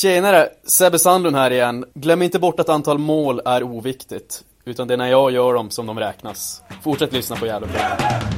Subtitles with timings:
[0.00, 0.48] Tjenare!
[0.66, 1.84] Sebbe Sandlund här igen.
[1.94, 4.44] Glöm inte bort att antal mål är oviktigt.
[4.64, 6.62] Utan det är när jag gör dem som de räknas.
[6.82, 8.37] Fortsätt lyssna på Gävlepodden.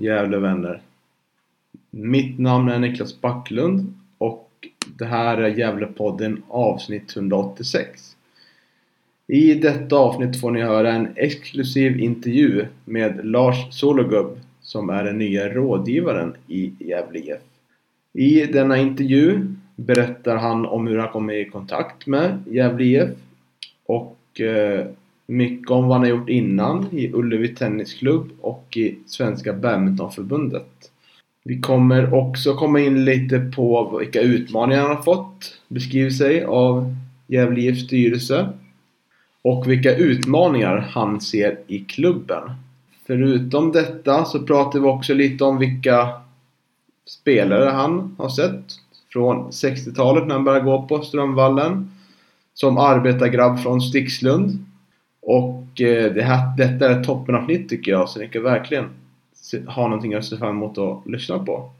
[0.00, 0.82] Gävle vänner!
[1.90, 4.50] Mitt namn är Niklas Backlund och
[4.98, 8.16] det här är Gävlepodden avsnitt 186.
[9.26, 15.18] I detta avsnitt får ni höra en exklusiv intervju med Lars Sologubb som är den
[15.18, 17.42] nya rådgivaren i Gävle IF.
[18.12, 23.10] I denna intervju berättar han om hur han kom i kontakt med Gävle IF
[23.86, 24.86] och eh,
[25.28, 30.90] mycket om vad han har gjort innan i Ullevi Tennisklubb och i Svenska Badmintonförbundet.
[31.44, 36.96] Vi kommer också komma in lite på vilka utmaningar han har fått beskriver sig av
[37.26, 38.48] Gävle IFs styrelse
[39.42, 42.50] och vilka utmaningar han ser i klubben.
[43.06, 46.08] Förutom detta så pratar vi också lite om vilka
[47.06, 48.64] spelare han har sett
[49.12, 51.90] från 60-talet när han började gå på Strömvallen
[52.54, 54.64] som arbetargrabb från Stixlund
[55.28, 58.84] och eh, det här, detta är toppenavsnitt tycker jag, så ni kan verkligen
[59.66, 61.70] ha någonting att se fram emot att lyssna på.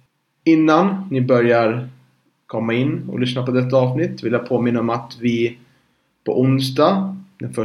[0.44, 1.88] Innan ni börjar
[2.46, 5.58] komma in och lyssna på detta avsnitt vill jag påminna om att vi
[6.24, 7.58] på onsdag den 1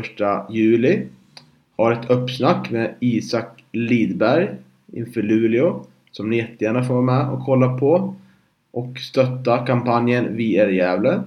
[0.49, 1.05] juli
[1.77, 4.49] har ett uppsnack med Isak Lidberg
[4.93, 8.15] inför Luleå som ni jättegärna får vara med och kolla på
[8.71, 11.21] och stötta kampanjen Vi är Gävle.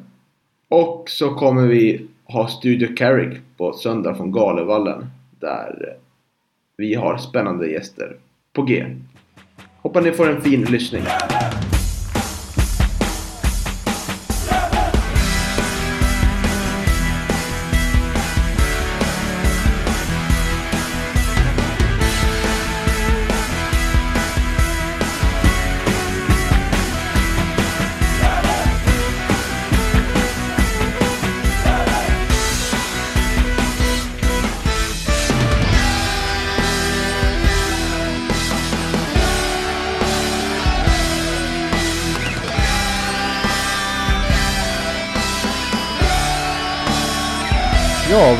[0.68, 5.06] Och så kommer vi ha Studio Carrick på söndag från Galevallen
[5.40, 5.96] där
[6.76, 8.16] vi har spännande gäster
[8.52, 8.86] på G.
[9.76, 11.02] Hoppas ni får en fin lyssning.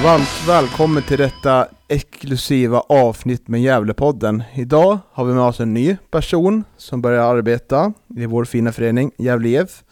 [0.06, 4.43] Varmt välkommen till detta exklusiva avsnitt med Gävlepodden.
[4.55, 9.11] Idag har vi med oss en ny person som börjar arbeta i vår fina förening
[9.19, 9.84] Gävle IF.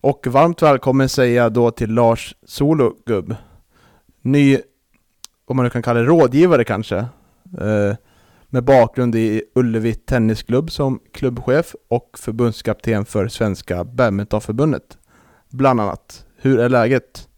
[0.00, 3.34] Och varmt välkommen säger jag då till Lars Sologubb.
[4.22, 4.58] Ny,
[5.46, 6.96] om man nu kan kalla det rådgivare kanske.
[7.60, 7.96] Eh,
[8.46, 14.98] med bakgrund i Ullevi Tennisklubb som klubbchef och förbundskapten för Svenska Badmintonförbundet.
[15.50, 16.26] Bland annat.
[16.36, 17.28] Hur är läget?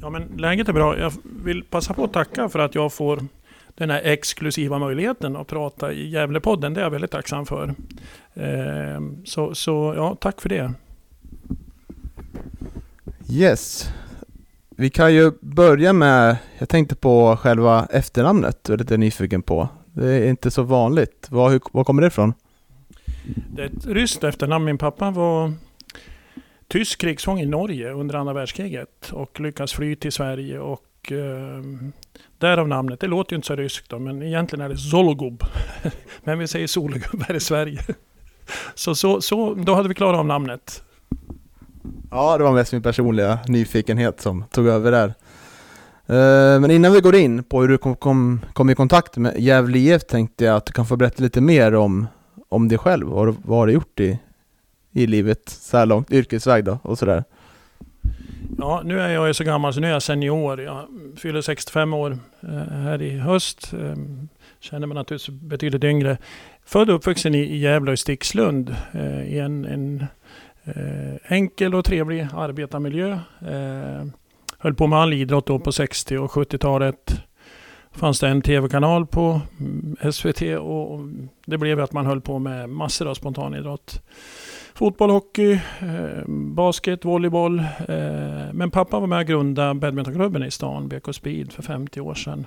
[0.00, 0.98] Ja, men läget är bra.
[0.98, 1.12] Jag
[1.44, 3.20] vill passa på att tacka för att jag får
[3.74, 6.74] den här exklusiva möjligheten att prata i Gävlepodden.
[6.74, 7.74] Det är jag väldigt tacksam för.
[8.34, 10.72] Eh, så, så ja, tack för det.
[13.30, 13.90] Yes.
[14.68, 19.68] Vi kan ju börja med, jag tänkte på själva efternamnet, jag är lite nyfiken på.
[19.92, 21.26] Det är inte så vanligt.
[21.30, 22.34] Var, hur, var kommer det ifrån?
[23.54, 24.64] Det är ett ryskt efternamn.
[24.64, 25.52] Min pappa var
[26.68, 31.62] tysk krigsfånge i Norge under andra världskriget och lyckas fly till Sverige och eh,
[32.38, 33.00] därav namnet.
[33.00, 35.42] Det låter ju inte så ryskt då, men egentligen är det Zologub.
[36.24, 37.80] men vi säger Sologub här i Sverige.
[38.74, 40.82] så, så, så då hade vi klarat av namnet.
[42.10, 45.14] Ja, det var mest min personliga nyfikenhet som tog över där.
[46.06, 49.40] Eh, men innan vi går in på hur du kom, kom, kom i kontakt med
[49.40, 52.06] Gävle IF tänkte jag att du kan få berätta lite mer om,
[52.48, 53.06] om dig själv.
[53.06, 54.18] Vad, du- vad har du gjort i,
[54.92, 57.24] i livet så här långt, yrkesväg då och sådär.
[58.58, 60.60] Ja, nu är jag ju så gammal så nu är jag senior.
[60.60, 60.86] Jag
[61.16, 63.72] fyller 65 år eh, här i höst.
[63.72, 64.28] Ehm,
[64.60, 66.18] känner mig naturligtvis betydligt yngre.
[66.64, 70.06] Född och uppvuxen i, Gävle och i Stixlund eh, i en, en
[70.64, 73.18] eh, enkel och trevlig arbetarmiljö.
[73.48, 74.12] Ehm,
[74.58, 77.22] höll på med all idrott då på 60 och 70-talet.
[77.92, 81.00] Fanns det en tv-kanal på mm, SVT och
[81.46, 84.02] det blev att man höll på med massor av spontanidrott.
[84.78, 87.58] Fotboll, hockey, eh, basket, volleyboll.
[87.58, 92.14] Eh, men pappa var med och grundade badmintonklubben i stan, BK Speed, för 50 år
[92.14, 92.46] sedan.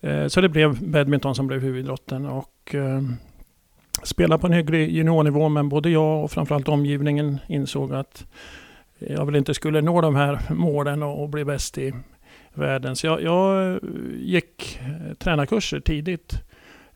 [0.00, 2.26] Eh, så det blev badminton som blev huvudidrotten.
[2.26, 3.02] Och, eh,
[4.02, 8.26] spelade på en hygglig juniornivå men både jag och framförallt omgivningen insåg att
[8.98, 11.94] jag väl inte skulle nå de här målen och, och bli bäst i
[12.54, 12.96] världen.
[12.96, 13.78] Så jag, jag eh,
[14.16, 16.42] gick eh, tränarkurser tidigt.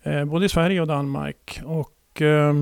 [0.03, 1.61] Eh, både i Sverige och Danmark.
[1.65, 2.55] Och eh,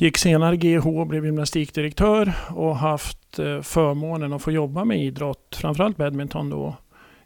[0.00, 5.56] gick senare GH och blev gymnastikdirektör och haft eh, förmånen att få jobba med idrott,
[5.60, 6.76] framförallt badminton då,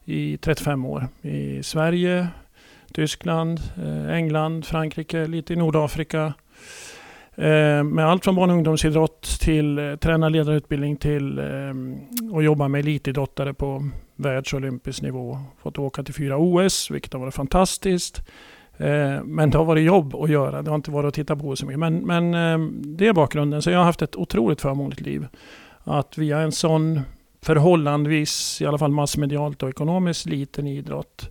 [0.04, 1.08] i 35 år.
[1.22, 2.28] I Sverige,
[2.94, 6.34] Tyskland, eh, England, Frankrike, lite i Nordafrika.
[7.34, 11.40] Eh, med allt från barn och ungdomsidrott till tränarledarutbildning till
[12.36, 15.38] att jobba med elitidrottare på världs och olympisk nivå.
[15.62, 18.22] Fått åka till fyra OS, vilket har varit fantastiskt.
[18.82, 20.62] Eh, men det har varit jobb att göra.
[20.62, 21.79] Det har inte varit att titta på så mycket.
[21.79, 23.62] Men, men eh, det är bakgrunden.
[23.62, 25.26] Så jag har haft ett otroligt förmånligt liv.
[25.84, 27.00] Att via en sån
[27.43, 31.31] förhållandevis, i alla fall massmedialt och ekonomiskt liten idrott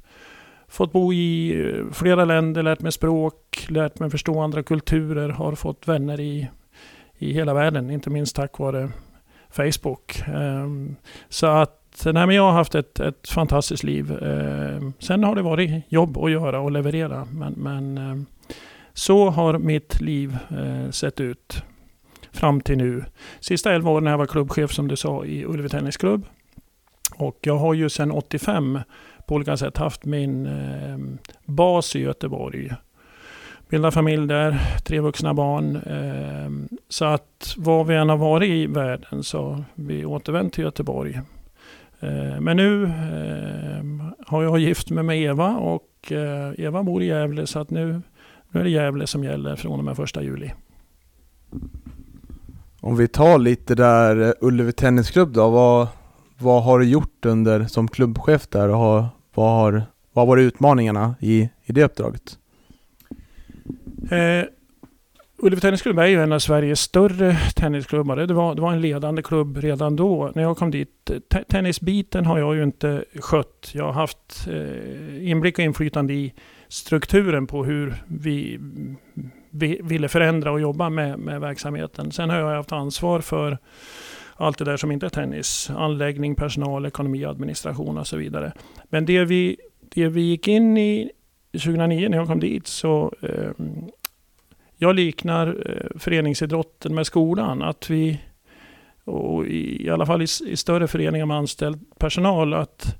[0.68, 5.56] fått bo i eh, flera länder, lärt mig språk, lärt mig förstå andra kulturer, har
[5.56, 6.48] fått vänner i,
[7.18, 8.90] i hela världen, inte minst tack vare
[9.50, 10.24] Facebook.
[10.28, 10.96] Ehm,
[11.30, 14.12] så att nej, men jag har haft ett, ett fantastiskt liv.
[14.12, 18.16] Eh, sen har det varit jobb att göra och leverera, men, men eh,
[18.94, 21.64] så har mitt liv eh, sett ut
[22.32, 23.04] fram till nu.
[23.40, 26.26] Sista elva åren när jag var klubbchef som du sa i Ullevi Tennisklubb.
[27.16, 28.80] Och jag har ju sedan 85
[29.28, 30.98] på olika sätt haft min eh,
[31.46, 32.72] bas i Göteborg.
[33.70, 35.76] Bildat familj där, tre vuxna barn.
[35.76, 40.64] Eh, så att var vi än har varit i världen så har vi återvänt till
[40.64, 41.22] Göteborg.
[42.02, 43.84] Eh, men nu eh,
[44.28, 48.02] har jag gift mig med Eva och eh, Eva bor i Gävle så att nu,
[48.50, 50.52] nu är det Gävle som gäller från och med första juli.
[52.80, 55.88] Om vi tar lite där Ullevi Tennisklubb då, vad,
[56.38, 59.84] vad har du gjort under som klubbchef där och har, vad har
[60.14, 62.38] vad var utmaningarna i, i det uppdraget?
[64.12, 64.46] Eh,
[65.44, 68.16] Ullevi Tennisklubb är ju en av Sveriges större tennisklubbar.
[68.16, 71.12] Det var, det var en ledande klubb redan då när jag kom dit.
[71.50, 73.72] tennisbiten har jag ju inte skött.
[73.74, 76.34] Jag har haft eh, inblick och inflytande i
[76.68, 78.60] strukturen på hur vi,
[79.50, 82.12] vi ville förändra och jobba med, med verksamheten.
[82.12, 83.58] Sen har jag haft ansvar för
[84.36, 85.70] allt det där som inte är tennis.
[85.76, 88.54] Anläggning, personal, ekonomi, administration och så vidare.
[88.90, 91.12] Men det vi, det vi gick in i
[91.52, 93.66] 2009 när jag kom dit så eh,
[94.82, 97.62] jag liknar eh, föreningsidrotten med skolan.
[97.62, 98.22] Att vi,
[99.04, 102.96] och i, i alla fall i, i, större föreningar med anställd personal, att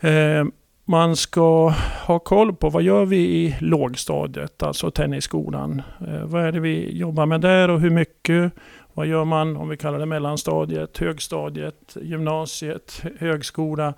[0.00, 0.44] eh,
[0.84, 1.68] man ska
[2.06, 5.82] ha koll på vad gör vi i lågstadiet, alltså tennisskolan.
[6.08, 8.52] Eh, vad är det vi jobbar med där och hur mycket?
[8.94, 13.94] Vad gör man om vi kallar det mellanstadiet, högstadiet, gymnasiet, högskola?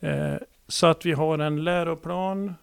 [0.00, 0.34] Eh,
[0.68, 2.54] så att vi har en läroplan,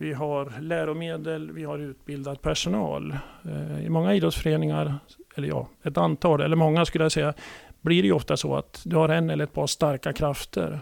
[0.00, 3.16] vi har läromedel, vi har utbildad personal.
[3.44, 4.94] Eh, I många idrottsföreningar,
[5.36, 7.34] eller ja, ett antal, eller många skulle jag säga,
[7.80, 10.80] blir det ju ofta så att du har en eller ett par starka krafter.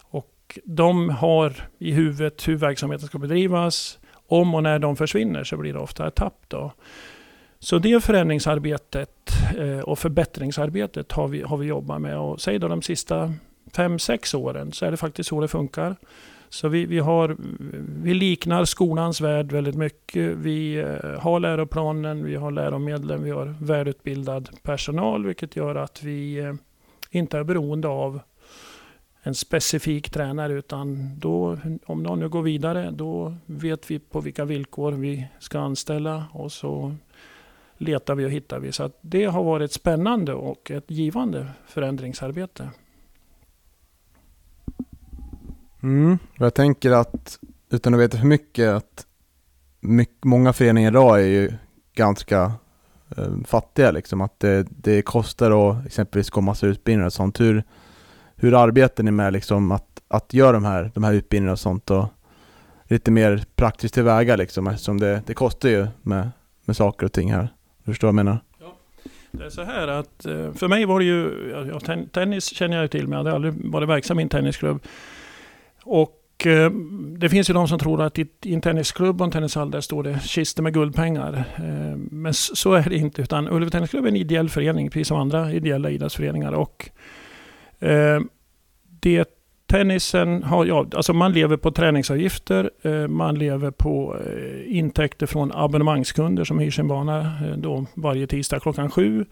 [0.00, 3.98] Och de har i huvudet hur verksamheten ska bedrivas.
[4.26, 6.44] Om och när de försvinner så blir det ofta ett tapp.
[6.48, 6.72] Då.
[7.58, 12.18] Så det förändringsarbetet eh, och förbättringsarbetet har vi, har vi jobbat med.
[12.18, 13.34] Och säg då de sista
[13.76, 15.96] fem, sex åren så är det faktiskt så det funkar.
[16.52, 17.36] Så vi, vi, har,
[18.02, 20.36] vi liknar skolans värld väldigt mycket.
[20.36, 26.38] Vi eh, har läroplanen, vi har läromedlen, vi har välutbildad personal vilket gör att vi
[26.38, 26.52] eh,
[27.10, 28.20] inte är beroende av
[29.22, 34.44] en specifik tränare utan då, om någon nu går vidare då vet vi på vilka
[34.44, 36.94] villkor vi ska anställa och så
[37.76, 38.72] letar vi och hittar vi.
[38.72, 42.70] Så det har varit spännande och ett givande förändringsarbete.
[45.82, 46.18] Mm.
[46.38, 47.38] Jag tänker att,
[47.70, 49.06] utan att veta för mycket, att
[49.80, 51.52] mycket, många föreningar idag är ju
[51.94, 52.52] ganska
[53.16, 54.20] eh, fattiga liksom.
[54.20, 57.40] Att det, det kostar att exempelvis gå massa utbildningar och sånt.
[57.40, 57.64] Hur,
[58.36, 61.90] hur arbetar ni med liksom att, att göra de här, de här utbildningarna och sånt
[61.90, 62.06] och
[62.84, 66.30] lite mer praktiskt tillväga liksom eftersom det, det kostar ju med,
[66.64, 67.48] med saker och ting här.
[67.84, 68.38] Du förstår vad jag menar?
[68.60, 68.76] Ja.
[69.30, 72.82] Det är så här att eh, för mig var det ju, ja, tennis känner jag
[72.82, 74.82] ju till men jag hade aldrig varit verksam i en tennisklubb.
[75.84, 76.70] Och eh,
[77.18, 80.02] det finns ju de som tror att i en tennisklubb och en tennishall där står
[80.02, 81.44] det kister med guldpengar.
[81.56, 85.16] Eh, men så är det inte utan Ullevi Tennisklubb är en ideell förening precis som
[85.16, 86.52] andra ideella idrottsföreningar.
[86.52, 86.90] Och
[87.78, 88.20] eh,
[89.00, 89.36] det
[89.70, 95.52] Tennisen har, ja, alltså man lever på träningsavgifter, eh, man lever på eh, intäkter från
[95.54, 99.24] abonnemangskunder som hyr sin bana eh, då varje tisdag klockan sju.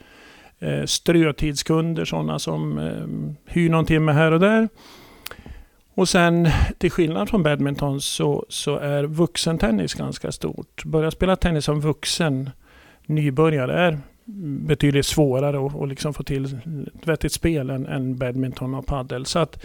[0.58, 4.68] Eh, strötidskunder, sådana som eh, hyr någon timme här och där.
[5.98, 10.84] Och sen till skillnad från badminton så, så är vuxentennis ganska stort.
[10.84, 12.50] Börja spela tennis som vuxen
[13.06, 13.98] nybörjare är
[14.66, 19.26] betydligt svårare att, att liksom få till ett vettigt spel än, än badminton och padel.
[19.26, 19.64] Så att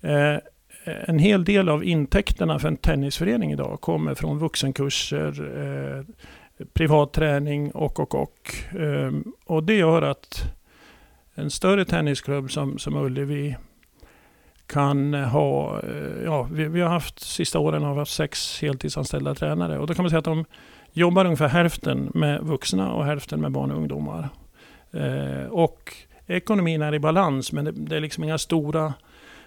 [0.00, 0.36] eh,
[0.84, 5.28] en hel del av intäkterna för en tennisförening idag kommer från vuxenkurser,
[5.60, 6.04] eh,
[6.72, 8.54] privat träning och, och, och.
[8.80, 9.12] Eh,
[9.44, 10.42] och det gör att
[11.34, 13.56] en större tennisklubb som, som Ullevi
[14.70, 19.34] kan ha, eh, ja, vi, vi, har haft, sista åren har vi haft sex heltidsanställda
[19.34, 20.44] tränare och då kan man säga att de
[20.92, 24.28] jobbar ungefär hälften med vuxna och hälften med barn och ungdomar.
[24.92, 25.94] Eh, och
[26.26, 28.94] ekonomin är i balans men det, det, är liksom inga stora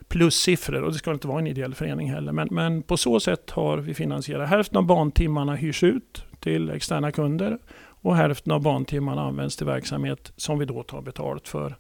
[0.08, 2.32] plussiffror och det ska inte vara en ideell förening heller.
[2.32, 4.50] Men, men på så sätt har vi finansierat.
[4.50, 7.58] Hälften av bantimmarna hyrs ut till externa kunder
[8.04, 11.76] och hälften av bantimmarna används till verksamhet som vi då tar betalt för.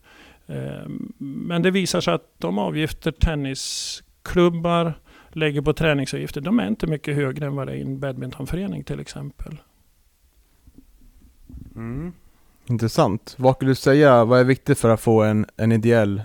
[0.47, 4.93] Eh, men det visar sig att de avgifter tennisklubbar
[5.29, 8.83] lägger på träningsavgifter, de är inte mycket högre än vad det är i en badmintonförening
[8.83, 9.57] till exempel.
[11.75, 12.13] Mm.
[12.65, 13.35] Intressant.
[13.37, 16.21] Vad skulle du säga, vad är viktigt för att få en, en ideell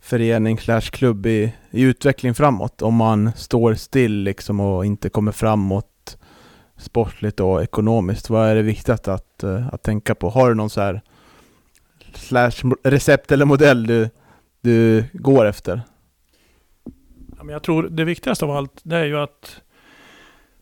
[0.00, 2.82] förening slash klubb i, i utveckling framåt?
[2.82, 6.18] Om man står still liksom och inte kommer framåt
[6.76, 8.30] sportligt och ekonomiskt.
[8.30, 10.30] Vad är det viktigt att, eh, att tänka på?
[10.30, 11.02] Har du någon så här
[12.16, 12.52] slash
[12.84, 14.10] recept eller modell du,
[14.60, 15.80] du går efter?
[17.36, 19.60] Ja, men jag tror det viktigaste av allt det är ju att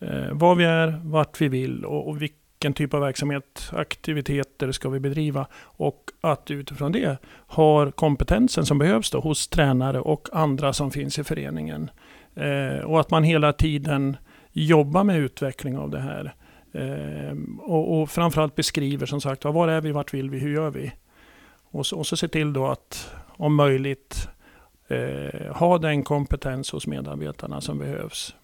[0.00, 4.88] eh, vad vi är, vart vi vill och, och vilken typ av verksamhet, aktiviteter ska
[4.88, 10.72] vi bedriva och att utifrån det har kompetensen som behövs då hos tränare och andra
[10.72, 11.90] som finns i föreningen.
[12.34, 14.16] Eh, och att man hela tiden
[14.62, 16.34] jobbar med utveckling av det här.
[16.72, 20.70] Eh, och, och framförallt beskriver som sagt var är vi, vart vill vi, hur gör
[20.70, 20.92] vi?
[21.70, 24.28] Och så, och så se till då att om möjligt
[24.88, 28.34] eh, ha den kompetens hos medarbetarna som behövs.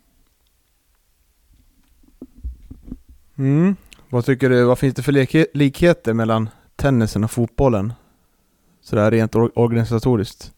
[3.39, 3.77] Mm.
[4.09, 7.93] Vad tycker du, vad finns det för likheter mellan tennisen och fotbollen?
[8.81, 10.53] Sådär rent or organisatoriskt.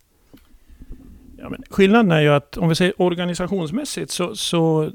[1.43, 4.91] Ja, men skillnaden är ju att om vi säger organisationsmässigt så, så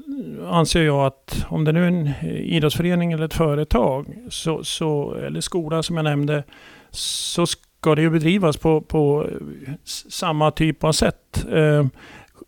[0.46, 5.40] anser jag att om det nu är en idrottsförening eller ett företag så, så, eller
[5.40, 6.44] skola som jag nämnde
[6.90, 9.30] så ska det ju bedrivas på, på
[10.08, 11.46] samma typ av sätt.
[11.52, 11.86] Eh,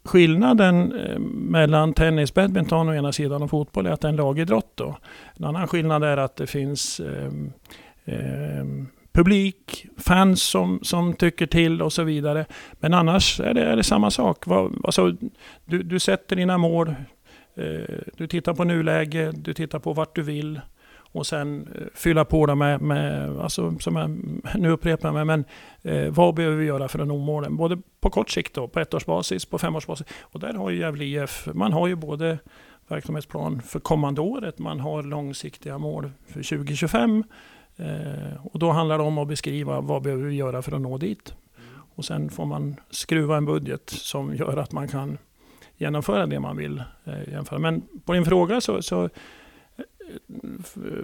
[0.04, 4.16] skillnaden eh, mellan tennis, badminton å ena sidan och fotboll är att det är en
[4.16, 4.72] lagidrott.
[4.74, 4.96] Då.
[5.36, 7.32] En annan skillnad är att det finns eh,
[8.04, 8.64] eh,
[9.12, 12.46] publik, fans som, som tycker till och så vidare.
[12.72, 14.44] Men annars är det, är det samma sak.
[14.84, 15.16] Alltså,
[15.64, 16.88] du, du sätter dina mål,
[17.54, 20.60] eh, du tittar på nuläge, du tittar på vart du vill
[21.12, 24.10] och sen eh, fylla på det med, med alltså, som jag,
[24.60, 25.44] nu upprepar jag mig, men
[25.82, 27.56] eh, vad behöver vi göra för att nå målen?
[27.56, 30.06] Både på kort sikt då, på ettårsbasis, på femårsbasis.
[30.20, 32.38] Och där har ju Gävle IF, man har ju både
[32.88, 37.24] verksamhetsplan för kommande året, man har långsiktiga mål för 2025
[38.42, 41.34] och då handlar det om att beskriva vad behöver vi göra för att nå dit.
[41.94, 45.18] Och sen får man skruva en budget som gör att man kan
[45.76, 47.58] genomföra det man vill eh, jämföra.
[47.58, 49.10] Men på din fråga så, så eh,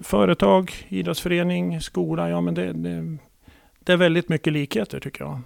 [0.02, 3.18] företag, idrottsförening, skola, ja men det, det,
[3.78, 5.40] det är väldigt mycket likheter tycker jag.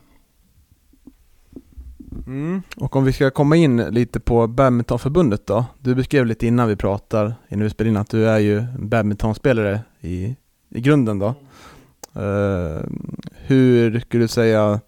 [2.26, 2.62] Mm.
[2.76, 5.64] Och om vi ska komma in lite på badmintonförbundet då.
[5.78, 9.80] Du beskrev lite innan vi pratar, innan vi spelar in, att du är ju badmintonspelare
[10.00, 10.36] i
[10.70, 11.34] i grunden då.
[12.16, 12.80] Uh,
[13.46, 14.80] hur skulle du säga,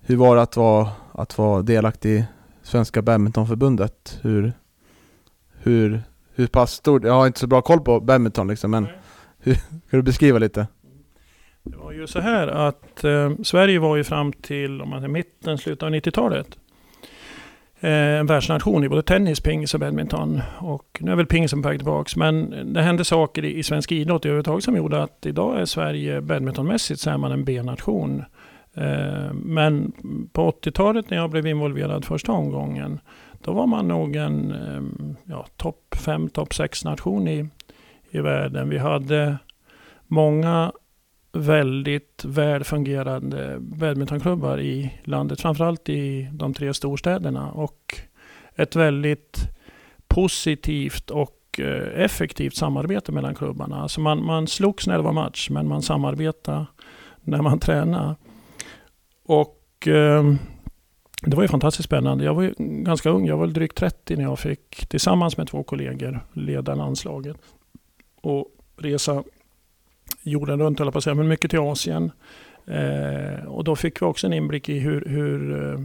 [0.00, 2.24] hur var det att vara, att vara delaktig i
[2.62, 4.18] Svenska Badmintonförbundet?
[4.22, 4.52] Hur,
[5.52, 6.02] hur,
[6.34, 8.86] hur pass stor, jag har inte så bra koll på badminton liksom, men
[9.38, 9.54] hur,
[9.90, 10.66] kan du beskriva lite?
[11.62, 15.12] Det var ju så här att eh, Sverige var ju fram till om man säger,
[15.12, 16.63] mitten, slutet av 90-talet Eh,
[17.84, 20.40] Eh, en världsnation i både tennis, pingis och badminton.
[20.58, 22.10] Och nu är väl pingisen på väg tillbaka.
[22.16, 27.00] Men det hände saker i, svensk idrott överhuvudtaget som gjorde att idag är Sverige badmintonmässigt
[27.00, 28.24] så är man en B-nation.
[28.74, 29.92] Eh, men
[30.32, 33.00] på 80-talet när jag blev involverad första omgången
[33.44, 37.48] då var man nog en ehm, ja, topp 5, topp 6 nation i,
[38.10, 38.68] i världen.
[38.68, 39.38] Vi hade
[40.06, 40.72] många
[41.34, 45.40] väldigt väl fungerande badmintonklubbar i landet.
[45.40, 47.50] Framförallt i de tre storstäderna.
[47.50, 48.00] Och
[48.54, 49.38] ett väldigt
[50.08, 53.82] positivt och eh, effektivt samarbete mellan klubbarna.
[53.82, 56.66] Alltså man, man slogs när det var match, men man samarbetade
[57.20, 58.14] när man tränade.
[59.24, 60.34] Och eh,
[61.22, 62.24] det var ju fantastiskt spännande.
[62.24, 65.62] Jag var ju ganska ung, jag var drygt 30 när jag fick tillsammans med två
[65.62, 67.36] kollegor leda landslaget
[68.22, 69.24] och resa
[70.24, 72.12] jorden runt, höll jag på att säga, men mycket till Asien.
[72.66, 75.80] Eh, och då fick vi också en inblick i hur, hur eh,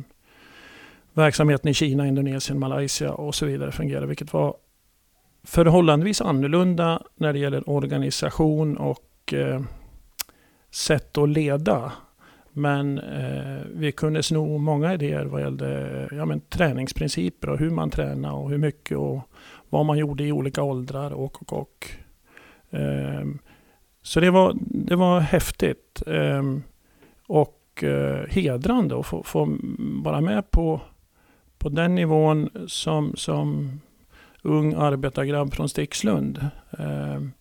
[1.14, 4.56] verksamheten i Kina, Indonesien, Malaysia och så vidare fungerar, vilket var
[5.44, 9.62] förhållandevis annorlunda när det gäller organisation och eh,
[10.72, 11.92] sätt att leda.
[12.54, 17.90] Men eh, vi kunde sno många idéer vad gällde ja, men, träningsprinciper och hur man
[17.90, 19.20] tränar och hur mycket och
[19.70, 21.88] vad man gjorde i olika åldrar och och och.
[22.70, 23.26] Eh,
[24.02, 26.64] så det var, det var häftigt ehm,
[27.28, 29.58] och eh, hedrande att få, få
[30.04, 30.82] vara med på,
[31.58, 33.80] på den nivån som, som
[34.42, 36.48] ung arbetargrabb från Stixlund.
[36.78, 37.32] Ehm,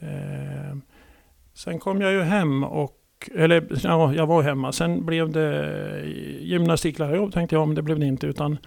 [0.00, 0.82] ehm.
[1.54, 2.94] Sen kom jag ju hem och
[3.34, 4.72] eller ja, jag var hemma.
[4.72, 6.02] Sen blev det
[6.40, 8.26] gymnastiklärarjobb tänkte jag, men det blev det inte.
[8.26, 8.58] Utan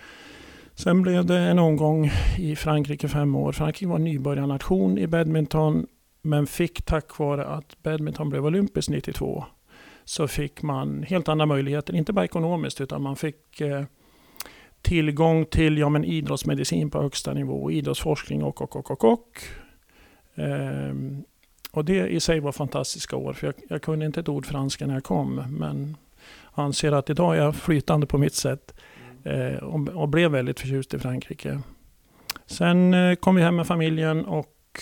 [0.74, 3.52] sen blev det en omgång i Frankrike fem år.
[3.52, 5.88] Frankrike var nybörjarnation i badminton.
[6.22, 9.46] Men fick tack vare att badminton blev olympiskt 92
[10.06, 11.96] så fick man helt andra möjligheter.
[11.96, 13.84] Inte bara ekonomiskt utan man fick eh,
[14.82, 19.04] tillgång till ja, men idrottsmedicin på högsta nivå, idrottsforskning och, och, och, och.
[19.04, 19.44] och.
[20.36, 21.24] Ehm,
[21.72, 24.88] och det i sig var fantastiska år, för jag, jag, kunde inte ett ord franska
[24.88, 25.98] när jag kom, men
[26.52, 28.74] anser att idag är jag flytande på mitt sätt
[29.24, 31.62] eh, och, och, blev väldigt förtjust i Frankrike.
[32.46, 34.82] Sen eh, kom vi hem med familjen och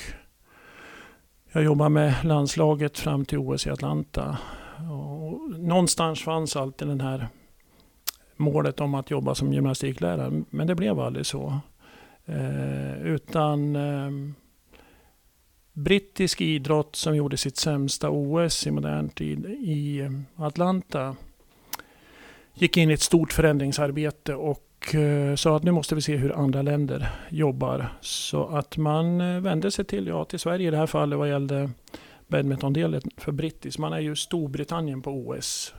[1.52, 4.38] jag jobbade med landslaget fram till OS i Atlanta.
[4.92, 7.28] Och någonstans fanns alltid den här
[8.38, 10.44] målet om att jobba som gymnastiklärare.
[10.50, 11.60] Men det blev aldrig så.
[12.26, 14.12] Eh, utan eh,
[15.74, 21.16] brittisk idrott som gjorde sitt sämsta OS i modern tid i Atlanta
[22.54, 26.16] gick in i ett stort förändringsarbete och och eh, sa att nu måste vi se
[26.16, 27.90] hur andra länder jobbar.
[28.02, 31.30] Så att man eh, vände sig till, ja, till Sverige i det här fallet vad
[31.30, 31.70] gällde
[32.28, 33.80] badmintondelen för brittiskt.
[33.80, 35.74] Man är ju Storbritannien på OS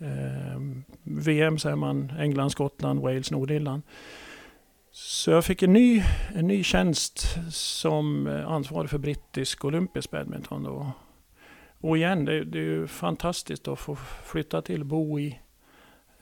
[0.00, 0.60] Eh,
[1.02, 3.82] VM så är man England, Skottland, Wales, Nordirland.
[4.90, 6.02] Så jag fick en ny,
[6.34, 10.62] en ny tjänst som eh, ansvarig för brittisk olympisk badminton.
[10.62, 10.92] Då.
[11.80, 15.38] Och igen, det, det är ju fantastiskt att få flytta till, bo i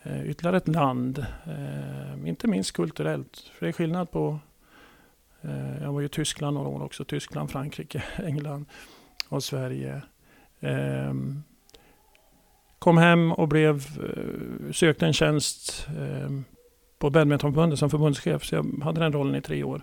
[0.06, 1.26] Eh, ytterligare ett land.
[1.46, 3.38] Eh, inte minst kulturellt.
[3.38, 4.38] För det är skillnad på,
[5.42, 8.66] eh, jag var ju i Tyskland några år också, Tyskland, Frankrike, England
[9.28, 10.02] och Sverige.
[10.60, 11.42] Ehm,
[12.78, 13.82] kom hem och blev,
[14.72, 16.44] sökte en tjänst ehm,
[16.98, 18.44] på Badmintonförbundet som förbundschef.
[18.44, 19.82] Så jag hade den rollen i tre år.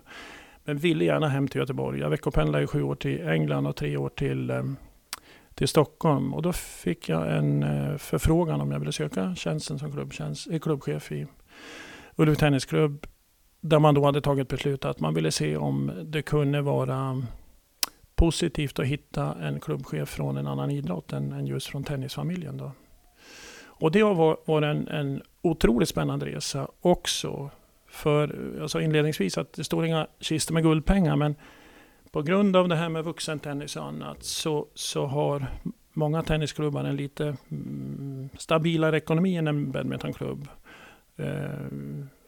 [0.64, 2.00] Men ville gärna hem till Göteborg.
[2.00, 4.64] Jag veckopendlade i sju år till England och tre år till, eh,
[5.54, 6.34] till Stockholm.
[6.34, 10.58] Och då fick jag en eh, förfrågan om jag ville söka tjänsten som klubbtjänst, eh,
[10.58, 11.26] klubbchef i
[12.16, 13.06] Ullevi Tennisklubb.
[13.60, 17.22] Där man då hade tagit beslut att man ville se om det kunde vara
[18.14, 22.56] positivt att hitta en klubbchef från en annan idrott än, än just från tennisfamiljen.
[22.56, 22.72] Då.
[23.66, 24.14] Och det har
[24.44, 27.50] varit en, en otroligt spännande resa också.
[27.88, 31.34] För jag sa inledningsvis att det står inga kistor med guldpengar, men
[32.14, 35.46] på grund av det här med vuxentennis och annat så, så har
[35.92, 40.48] många tennisklubbar en lite mm, stabilare ekonomi än en badmintonklubb.
[41.16, 41.26] Eh,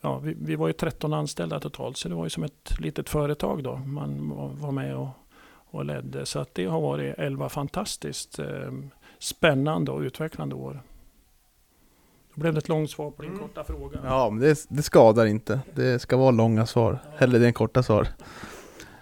[0.00, 3.08] ja, vi, vi, var ju 13 anställda totalt, så det var ju som ett litet
[3.08, 5.08] företag då man var med och,
[5.70, 6.26] och ledde.
[6.26, 8.72] Så att det har varit 11 fantastiskt eh,
[9.18, 10.82] spännande och utvecklande år.
[12.34, 13.42] Då blev det ett långt svar på din mm.
[13.42, 14.00] korta fråga.
[14.04, 15.60] Ja, men det, det, skadar inte.
[15.74, 16.98] Det ska vara långa svar.
[17.04, 17.10] Ja.
[17.16, 18.08] Hellre det än korta svar.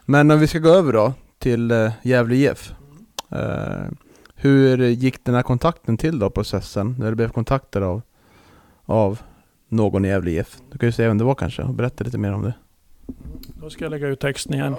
[0.05, 2.75] Men om vi ska gå över då till eh, Gävle IF.
[3.31, 3.45] Mm.
[3.45, 3.91] Eh,
[4.35, 6.97] hur gick den här kontakten till då, processen?
[6.99, 8.03] När du blev kontaktad av,
[8.85, 9.19] av
[9.69, 10.57] någon i Gävle IF?
[10.73, 12.55] Du kan ju säga vem det var kanske och berätta lite mer om det.
[13.61, 14.73] Då ska jag lägga ut texten igen.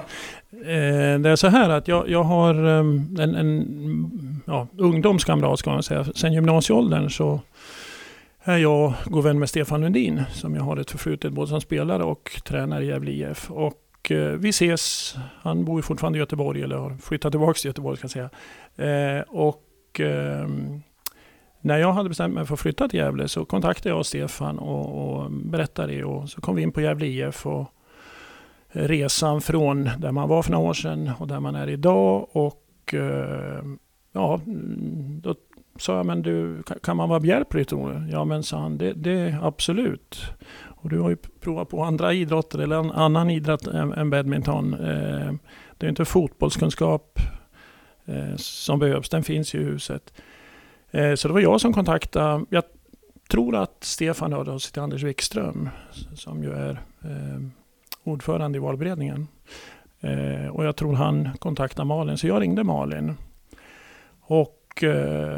[0.52, 5.70] Eh, det är så här att jag, jag har ehm, en, en ja, ungdomskamrat ska
[5.70, 6.04] man säga.
[6.16, 7.40] Sen gymnasieåldern så
[8.44, 12.04] är jag god vän med Stefan Lundin som jag har ett förflutet både som spelare
[12.04, 13.52] och tränare i Gävle IF.
[13.52, 17.68] Och eh, vi ses, han bor ju fortfarande i Göteborg eller har flyttat tillbaka till
[17.70, 19.18] Göteborg ska jag säga.
[19.18, 20.48] Eh, och eh,
[21.62, 25.16] när jag hade bestämt mig för att flytta till Gävle så kontaktade jag Stefan och,
[25.16, 27.68] och berättade det och så kom vi in på Gävle IF och
[28.70, 32.94] resan från där man var för några år sedan och där man är idag och
[32.94, 33.64] eh,
[34.12, 34.40] ja,
[35.22, 35.36] då
[35.80, 38.12] sa jag, men du, kan man vara behjälplig tror du?
[38.12, 40.22] Ja men sa han, det, det absolut.
[40.86, 44.74] Och du har ju provat på andra idrotter eller en annan idrott än, badminton.
[44.74, 45.34] Eh,
[45.78, 47.20] det är inte fotbollskunskap
[48.06, 50.14] eh, som behövs, den finns ju i huset.
[50.92, 52.64] Eh, så det var jag som kontaktade, jag
[53.30, 55.70] tror att Stefan hörde av sig till Anders Wikström
[56.16, 56.80] som ju är
[58.04, 59.28] ordförande i valberedningen.
[60.52, 63.18] Och jag tror han kontaktade Malin, så jag ringde Malin
[64.22, 64.84] och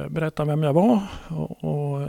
[0.10, 1.02] berättade vem jag var.
[1.28, 2.08] Och, och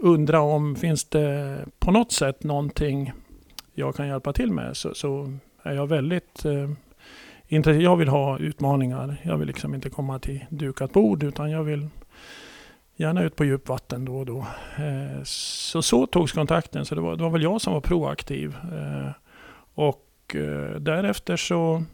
[0.00, 3.12] undra om finns det på något sätt någonting
[3.74, 4.76] jag kan hjälpa till med.
[4.76, 5.32] Så, så
[5.62, 6.70] är jag väldigt eh,
[7.48, 7.82] intresserad.
[7.82, 9.16] Jag vill ha utmaningar.
[9.22, 11.88] Jag vill liksom inte komma till dukat bord utan jag vill
[12.96, 14.38] gärna ut på djupt vatten då och då.
[14.76, 16.84] Eh, så så togs kontakten.
[16.84, 18.56] Så det var, det var väl jag som var proaktiv.
[18.72, 19.10] Eh,
[19.74, 21.84] och eh, därefter så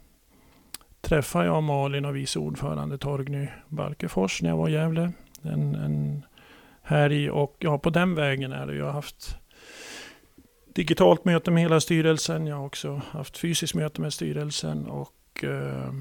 [1.01, 5.13] träffade jag Malin och vice ordförande Torgny Balkefors när jag var i Gävle.
[5.43, 6.23] En, en
[6.85, 8.77] helg och ja, på den vägen är det.
[8.77, 9.37] Jag har haft
[10.75, 12.47] digitalt möte med hela styrelsen.
[12.47, 15.93] Jag har också haft fysiskt möte med styrelsen och eh,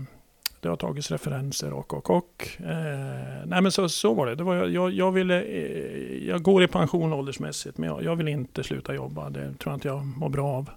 [0.59, 2.47] det har tagits referenser och och och.
[2.59, 4.35] Eh, nej men så, så var det.
[4.35, 8.27] det var, jag, jag, ville, eh, jag går i pension åldersmässigt men jag, jag vill
[8.27, 9.29] inte sluta jobba.
[9.29, 10.69] Det tror jag inte jag mår bra av.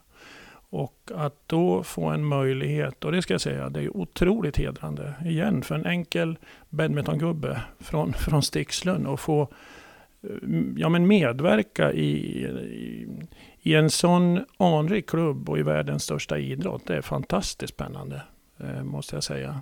[0.71, 5.15] Och att då få en möjlighet, och det ska jag säga, det är otroligt hedrande
[5.25, 6.39] igen för en enkel
[6.69, 9.49] badmintongubbe från, från Stixlund och få
[10.23, 10.31] Eh,
[10.77, 12.11] ja, men medverka i,
[12.45, 13.09] i,
[13.63, 16.87] i en sån anrik klubb och i världens största idrott.
[16.87, 18.23] Det är fantastiskt spännande,
[18.61, 19.61] eh, måste jag säga.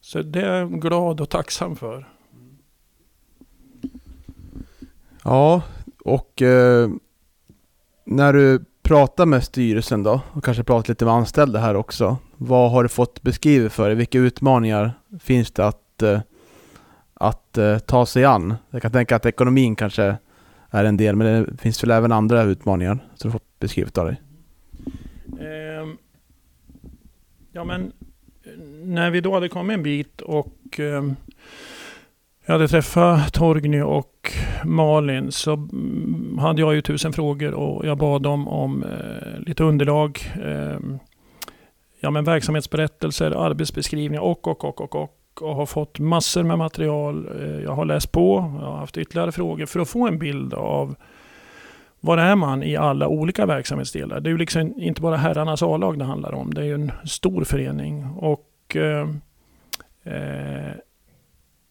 [0.00, 2.08] Så det är jag glad och tacksam för.
[5.24, 5.62] Ja,
[6.04, 6.90] och eh,
[8.04, 12.16] när du pratar med styrelsen då och kanske pratar lite med anställda här också.
[12.36, 13.94] Vad har du fått beskrivet för dig?
[13.94, 16.20] Vilka utmaningar finns det att, eh,
[17.14, 18.54] att eh, ta sig an?
[18.70, 20.16] Jag kan tänka att ekonomin kanske
[20.70, 24.06] är en del, men det finns väl även andra utmaningar som du fått beskrivet av
[24.06, 24.20] dig?
[25.40, 25.88] Eh,
[27.52, 27.92] ja men
[28.84, 31.04] när vi då hade kommit en bit och eh,
[32.46, 34.32] jag hade träffat Torgny och
[34.64, 39.64] Malin så mm, hade jag ju tusen frågor och jag bad dem om eh, lite
[39.64, 40.20] underlag.
[40.44, 40.78] Eh,
[42.00, 45.23] ja men verksamhetsberättelser, arbetsbeskrivningar och, och, och, och, och.
[45.40, 47.28] Och har fått massor med material.
[47.40, 50.54] Eh, jag har läst på, jag har haft ytterligare frågor för att få en bild
[50.54, 50.94] av
[52.00, 54.20] var är man i alla olika verksamhetsdelar?
[54.20, 56.54] Det är ju liksom inte bara herrarnas A-lag det handlar om.
[56.54, 58.06] Det är ju en stor förening.
[58.06, 59.08] Och eh,
[60.02, 60.72] eh,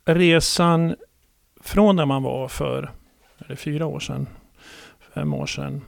[0.05, 0.95] resan
[1.61, 2.91] från där man var för
[3.37, 4.27] är det fyra år sedan,
[5.13, 5.81] fem år sedan,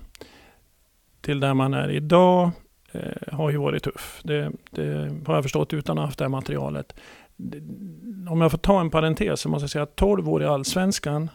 [1.22, 2.52] till där man är idag
[2.96, 4.22] Eh, har ju varit tuff.
[4.24, 6.96] Det, det, har jag förstått utan att ha haft det här materialet.
[8.30, 11.30] Om jag får ta en parentes så måste jag säga att 12 år i Allsvenskan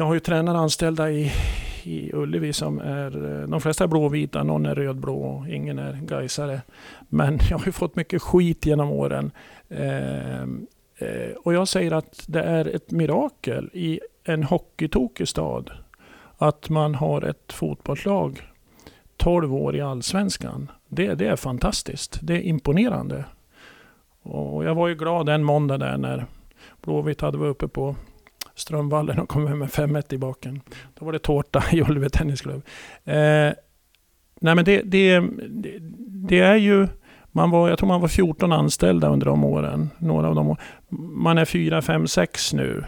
[0.00, 1.32] jag har ju tränare anställda i,
[1.84, 6.62] i Ullevi som är, eh, de flesta är blåvita, någon är rödblå, ingen är gaisare.
[7.08, 9.30] Men jag har ju fått mycket skit genom åren.
[9.68, 15.70] Eh, eh, och jag säger att det är ett mirakel i en hockeytokig stad
[16.38, 18.42] att man har ett fotbollslag
[19.20, 20.70] 12 år i Allsvenskan.
[20.88, 22.18] Det, det är fantastiskt.
[22.22, 23.24] Det är imponerande.
[24.22, 26.26] Och jag var ju glad en måndag där när
[26.82, 27.96] Blåvitt hade varit uppe på
[28.54, 30.60] Strömvallen och kom hem med 5-1 i baken.
[30.98, 32.62] Då var det tårta i Ullevi Tennisklubb.
[33.04, 33.52] Eh,
[34.40, 35.22] nej men det, det,
[36.28, 36.88] det, är ju...
[37.32, 39.90] Man var, jag tror man var 14 anställda under de åren.
[39.98, 40.56] Några av dem.
[41.12, 42.84] Man är 4, 5, 6 nu.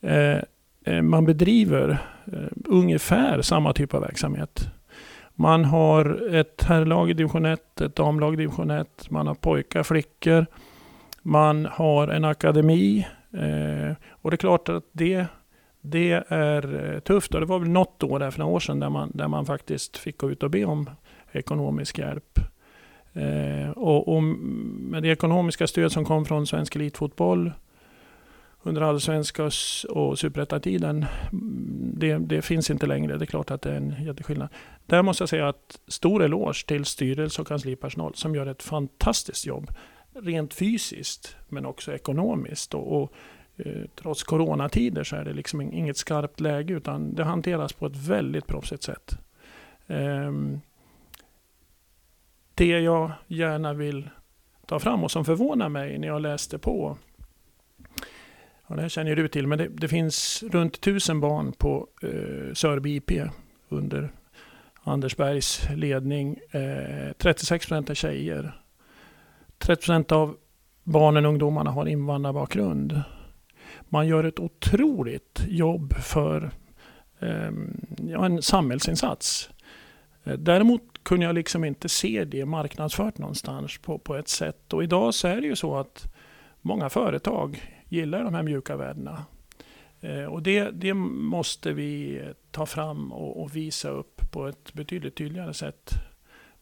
[0.00, 0.38] Eh,
[0.84, 1.98] eh, man bedriver
[2.32, 4.72] eh, ungefär samma typ av verksamhet.
[5.34, 9.10] Man har ett herrlag i division 1, ett damlag i division 1.
[9.10, 10.46] Man har pojkar, flickor.
[11.22, 15.26] Man har en akademi Eh, och det är klart att det,
[15.80, 17.34] det är eh, tufft.
[17.34, 19.46] Och det var väl något år där för några år sedan där man, där man
[19.46, 20.90] faktiskt fick gå ut och be om
[21.32, 22.38] ekonomisk hjälp.
[23.12, 27.52] Eh, och, och, med det ekonomiska stöd som kom från svensk elitfotboll
[28.62, 29.50] under allsvenska
[29.88, 33.16] och superettatiden, mm, det, det finns inte längre.
[33.16, 34.48] Det är klart att det är en jätteskillnad.
[34.86, 39.46] Där måste jag säga att stor eloge till styrelse och kanslipersonal som gör ett fantastiskt
[39.46, 39.70] jobb
[40.14, 42.74] rent fysiskt men också ekonomiskt.
[42.74, 43.12] Och, och
[43.56, 47.96] eh, trots coronatider så är det liksom inget skarpt läge utan det hanteras på ett
[47.96, 49.18] väldigt proffsigt sätt.
[49.86, 50.32] Eh,
[52.54, 54.10] det jag gärna vill
[54.66, 56.96] ta fram och som förvånar mig när jag läste på
[58.66, 62.54] Ja, det här känner du till, men det, det finns runt tusen barn på eh,
[62.54, 63.10] Sörby IP
[63.68, 64.10] under
[64.84, 66.38] Anders Bergs ledning.
[66.50, 68.62] Eh, 36 procent är tjejer.
[69.58, 70.36] 30% av
[70.82, 73.02] barnen och ungdomarna har invandrarbakgrund.
[73.80, 76.50] Man gör ett otroligt jobb för
[77.20, 77.50] eh,
[77.98, 79.50] ja, en samhällsinsats.
[80.24, 84.72] Eh, däremot kunde jag liksom inte se det marknadsfört någonstans på, på ett sätt.
[84.72, 86.14] Och idag så är det ju så att
[86.60, 89.24] många företag gillar de här mjuka värdena.
[90.02, 95.16] Eh, och det, det måste vi ta fram och, och, visa upp på ett betydligt
[95.16, 95.90] tydligare sätt.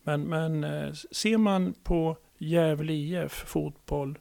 [0.03, 4.18] Men, men eh, ser man på Gävle IF fotboll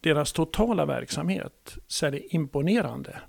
[0.00, 3.20] deras totala verksamhet så är det imponerande.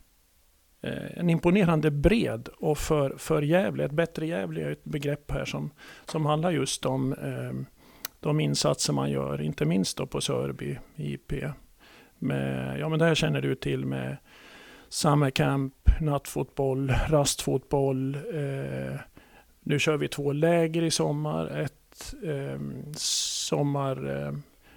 [0.81, 5.45] Eh, en imponerande bred och för, för Gävle, ett bättre Gävle är ett begrepp här
[5.45, 5.71] som,
[6.05, 7.65] som handlar just om ehm,
[8.19, 11.33] de insatser man gör, inte minst då på Sörby IP.
[12.19, 14.17] Med, ja men det här känner du till med
[14.89, 18.15] summercamp, nattfotboll, rastfotboll.
[18.15, 18.99] Eh,
[19.63, 21.47] nu kör vi två läger i sommar.
[21.47, 22.61] Ett eh,
[22.95, 24.33] sommar, eh,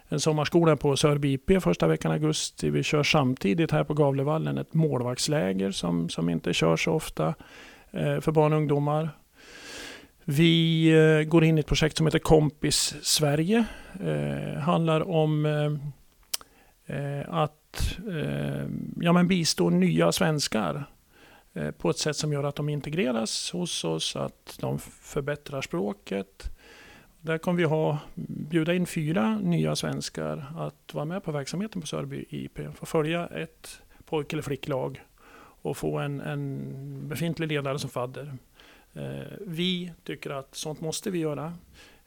[0.09, 2.70] en sommarskola på Sörby IP första veckan i augusti.
[2.70, 7.35] Vi kör samtidigt här på Gavlevallen ett målvaktsläger som, som inte körs så ofta
[7.90, 9.11] eh, för barn och ungdomar.
[10.25, 13.64] Vi eh, går in i ett projekt som heter Kompis Sverige.
[14.05, 15.90] Eh, handlar om eh,
[16.90, 18.68] Eh, att eh,
[19.00, 20.85] ja, men bistå nya svenskar
[21.55, 26.50] eh, på ett sätt som gör att de integreras hos oss, att de förbättrar språket.
[27.20, 31.87] Där kommer vi ha, bjuda in fyra nya svenskar att vara med på verksamheten på
[31.87, 32.59] Sörby IP.
[32.74, 35.00] Få följa ett pojk eller flicklag
[35.62, 38.33] och få en, en befintlig ledare som fadder.
[38.94, 41.55] Eh, vi tycker att sånt måste vi göra.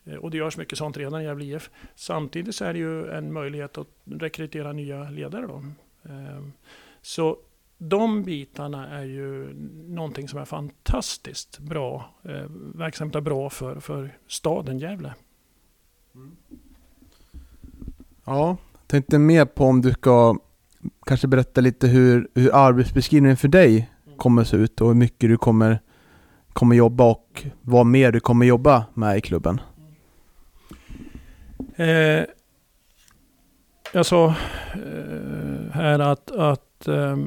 [0.06, 1.70] Eh, och det görs mycket sånt redan i Gävle IF.
[1.96, 5.48] Samtidigt så är det ju en möjlighet att rekrytera nya ledare.
[5.48, 5.64] Då.
[6.10, 6.54] Ehm,
[7.02, 7.38] så
[7.78, 9.54] de bitarna är ju
[9.88, 12.10] någonting som är fantastiskt bra.
[12.24, 15.14] Eh, Verksamhet är bra för, för staden Gävle.
[18.26, 20.38] Ja, tänkte mer på om du ska
[21.06, 25.38] kanske berätta lite hur, hur arbetsbeskrivningen för dig kommer se ut och hur mycket du
[25.38, 25.80] kommer
[26.54, 29.62] kommer jobba och vad mer du kommer jobba med i klubben?
[31.76, 32.26] Eh,
[33.92, 34.26] jag sa
[34.74, 37.18] eh, här att, att eh,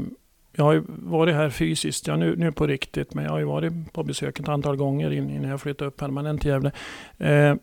[0.53, 3.93] jag har varit här fysiskt, ja, nu, nu på riktigt, men jag har ju varit
[3.93, 6.73] på besök ett antal gånger innan jag flyttade upp permanent till Gävle.
[7.19, 7.55] Eh,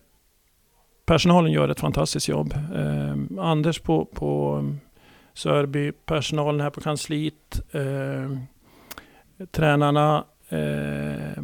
[1.06, 2.54] personalen gör ett fantastiskt jobb.
[2.74, 4.78] Eh, Anders på, på ehm,
[5.34, 8.38] Sörby, personalen här på kansliet, eh,
[9.50, 11.42] tränarna, eh,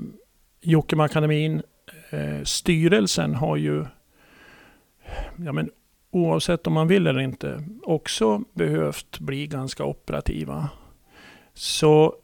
[0.60, 1.62] Jockemakademin,
[2.10, 3.86] eh, styrelsen har ju,
[5.44, 5.70] ja men
[6.10, 10.68] oavsett om man vill eller inte, också behövt bli ganska operativa.
[11.54, 12.14] Så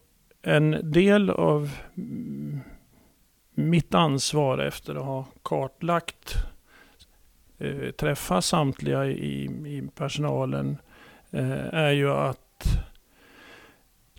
[0.42, 1.70] en del av
[3.54, 6.34] mitt ansvar efter att ha kartlagt,
[7.58, 10.76] eh, träffa samtliga i, i personalen,
[11.30, 12.64] eh, är ju att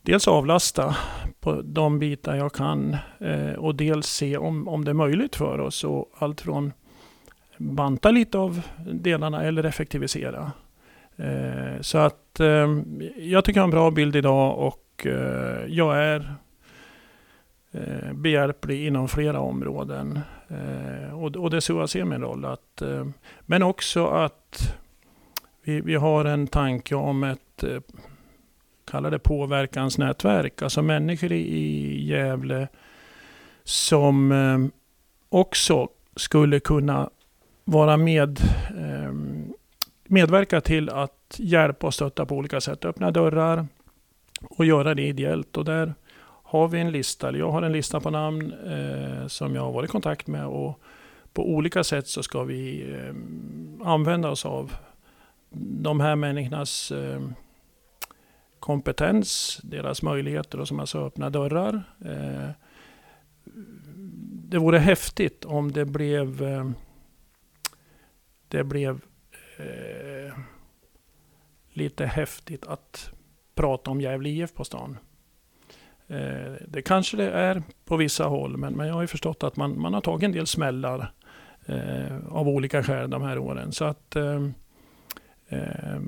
[0.01, 0.95] dels avlasta
[1.39, 5.59] på de bitar jag kan eh, och dels se om, om det är möjligt för
[5.59, 5.83] oss.
[5.83, 6.73] Och allt från
[7.57, 10.51] banta lite av delarna eller effektivisera.
[11.17, 12.67] Eh, så att eh,
[13.17, 16.35] jag tycker jag har en bra bild idag och eh, jag är
[18.13, 20.19] behjälplig inom flera områden.
[21.13, 22.45] Och, det är så jag ser min roll.
[22.45, 22.81] Att,
[23.41, 24.77] men också att
[25.63, 27.63] vi, vi har en tanke om ett
[28.91, 30.61] kalla det påverkansnätverk.
[30.61, 32.67] Alltså människor i Gävle
[33.63, 34.71] som
[35.29, 37.09] också skulle kunna
[37.67, 38.39] vara med,
[38.77, 39.13] eh,
[40.03, 42.85] medverka till att hjälpa och stötta på olika sätt.
[42.85, 43.67] Öppna dörrar
[44.41, 45.57] och göra det ideellt.
[45.57, 45.93] Och där
[46.43, 49.71] har vi en lista, eller jag har en lista på namn eh, som jag har
[49.71, 50.45] varit i kontakt med.
[50.45, 50.79] Och
[51.33, 54.75] på olika sätt så ska vi ehm, använda oss av
[55.81, 57.33] de här människornas ehm,
[58.59, 61.83] kompetens, deras möjligheter och som alltså öppna dörrar.
[62.05, 62.49] Eh,
[64.49, 66.69] det vore häftigt om det blev eh,
[68.47, 69.01] det blev
[69.57, 70.33] eh,
[71.69, 73.11] lite häftigt att
[73.55, 74.97] prata om Gävle IF på stan.
[76.07, 79.55] Eh, det kanske det är på vissa håll, men, men jag har ju förstått att
[79.55, 81.11] man, man har tagit en del smällar
[81.65, 83.71] eh, av olika skäl de här åren.
[83.71, 84.43] Så att eh,
[85.47, 85.99] eh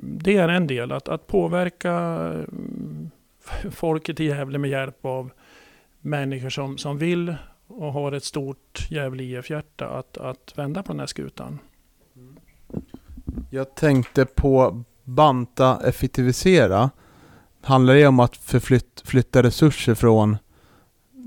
[0.00, 1.92] det är en del, att, att påverka
[2.34, 5.30] eh, folket i Gävle med hjälp av
[6.00, 7.34] människor som, som vill
[7.66, 11.58] och har ett stort Gävle IF-hjärta att, att vända på den här skutan.
[13.50, 16.90] Jag tänkte på banta, effektivisera.
[17.62, 20.36] Handlar det om att förflytta resurser från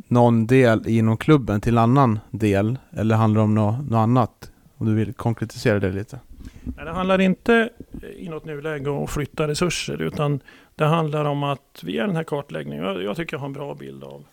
[0.07, 2.77] någon del inom klubben till en annan del?
[2.91, 4.51] Eller handlar det om något, något annat?
[4.77, 6.19] Om du vill konkretisera det lite.
[6.63, 7.69] Nej, det handlar inte
[8.17, 10.39] i något nuläge om att flytta resurser utan
[10.75, 13.75] det handlar om att via den här kartläggningen, jag, jag tycker jag har en bra
[13.75, 14.25] bild av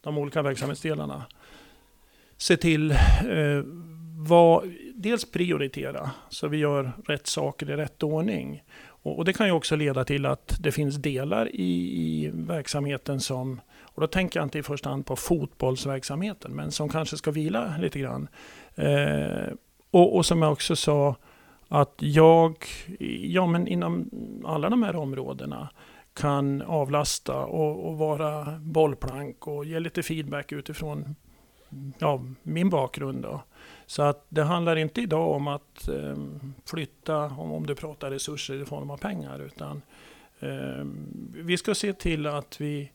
[0.00, 1.24] de olika verksamhetsdelarna.
[2.36, 2.98] Se till eh,
[4.18, 8.62] vad, dels prioritera så vi gör rätt saker i rätt ordning.
[8.84, 13.20] Och, och, det kan ju också leda till att det finns delar i, i verksamheten
[13.20, 17.30] som, och då tänker jag inte i första hand på fotbollsverksamheten, men som kanske ska
[17.30, 18.28] vila lite grann.
[18.74, 19.52] Eh,
[19.90, 21.16] och, och som jag också sa,
[21.68, 22.56] att jag,
[23.20, 24.10] ja men inom
[24.44, 25.68] alla de här områdena
[26.14, 31.16] kan avlasta och, och, vara bollplank och ge lite feedback utifrån
[31.98, 33.22] ja, min bakgrund.
[33.22, 33.42] Då.
[33.92, 36.16] Så att det handlar inte idag om att eh,
[36.64, 39.82] flytta, om, om du pratar resurser i form av pengar, utan
[40.40, 40.84] eh,
[41.34, 42.92] vi ska se till att vi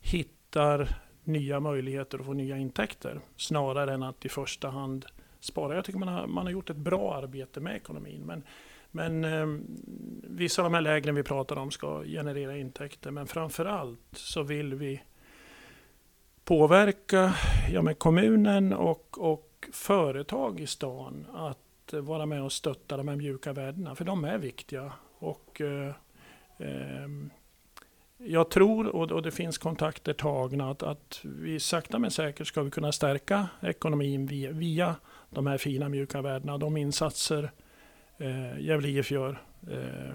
[0.00, 0.88] hittar
[1.24, 5.06] nya möjligheter att få nya intäkter snarare än att i första hand
[5.40, 5.74] spara.
[5.74, 8.22] Jag tycker man har, man har gjort ett bra arbete med ekonomin.
[8.26, 8.42] Men,
[8.90, 9.60] men eh,
[10.22, 13.10] vissa av de här lägren vi pratar om ska generera intäkter.
[13.10, 15.02] Men framför allt så vill vi
[16.44, 17.34] påverka
[17.70, 23.08] ja, med kommunen och, och företag i stan att eh, vara med och stötta de
[23.08, 23.94] här mjuka värdena.
[23.94, 24.92] För de är viktiga.
[25.18, 25.94] Och eh,
[26.58, 27.08] eh,
[28.16, 32.70] jag tror, och det finns kontakter tagna, att, att vi sakta men säkert ska vi
[32.70, 34.96] kunna stärka ekonomin via, via
[35.30, 36.58] de här fina mjuka värdena.
[36.58, 37.50] De insatser
[38.18, 40.14] eh, Gävle IF gör eh,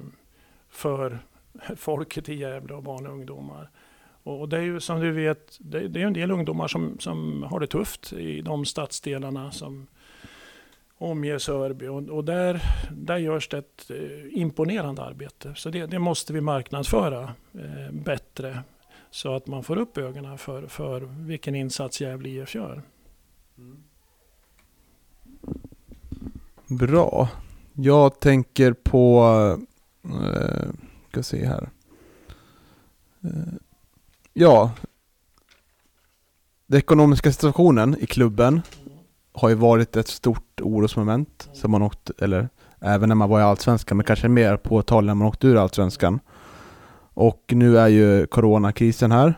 [0.70, 1.20] för
[1.76, 3.70] folket i Gävle och barn och ungdomar.
[4.30, 7.44] Och det är ju som du vet, det, det är en del ungdomar som, som
[7.44, 9.88] har det tufft i de stadsdelarna som
[10.98, 11.88] omger Sörby.
[11.88, 12.62] Och, och där,
[12.92, 15.54] där görs det ett eh, imponerande arbete.
[15.56, 18.64] Så det, det måste vi marknadsföra eh, bättre.
[19.12, 22.82] Så att man får upp ögonen för, för vilken insats Gävle IF gör.
[26.68, 27.30] Bra.
[27.74, 29.24] Jag tänker på,
[30.04, 30.70] eh,
[31.10, 31.70] ska se här.
[33.24, 33.54] Eh,
[34.34, 34.72] ja,
[36.68, 38.62] den ekonomiska situationen i klubben
[39.34, 43.44] har ju varit ett stort orosmoment som man åkt, eller även när man var i
[43.44, 46.20] Allsvenskan, men kanske mer påtagligt när man åkte ur Allsvenskan.
[47.14, 49.34] Och nu är ju coronakrisen här.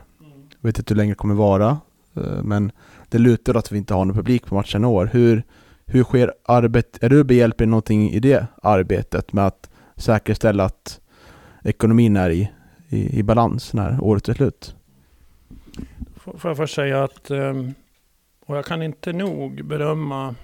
[0.62, 1.78] Jag vet inte hur länge det kommer vara,
[2.16, 2.72] eh, men
[3.10, 5.10] det lutar att vi inte har någon publik på matchen i år.
[5.14, 5.44] Hur,
[5.86, 7.04] hur sker arbetet?
[7.04, 11.00] Är du behjälplig någonting i det arbetet med att säkerställa att
[11.64, 12.52] ekonomin är i,
[12.90, 14.76] i, i balans när året är slut?
[16.24, 17.74] Får jag först säga att ehm,
[18.46, 20.36] och jag kan inte nog berömma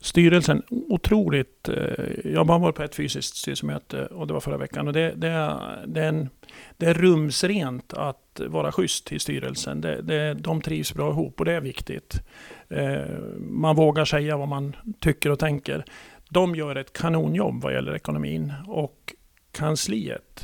[0.00, 1.68] styrelsen otroligt.
[1.68, 4.86] Eh, jag har bara varit på ett fysiskt styrelsemöte och det var förra veckan.
[4.86, 6.28] Och det, det, är, det, är, en,
[6.76, 9.80] det är rumsrent att vara schysst i styrelsen.
[9.80, 12.22] Det, det, de trivs bra ihop och det är viktigt.
[12.68, 15.84] Eh, man vågar säga vad man tycker och tänker.
[16.30, 19.14] De gör ett kanonjobb vad gäller ekonomin och
[19.52, 20.42] kansliet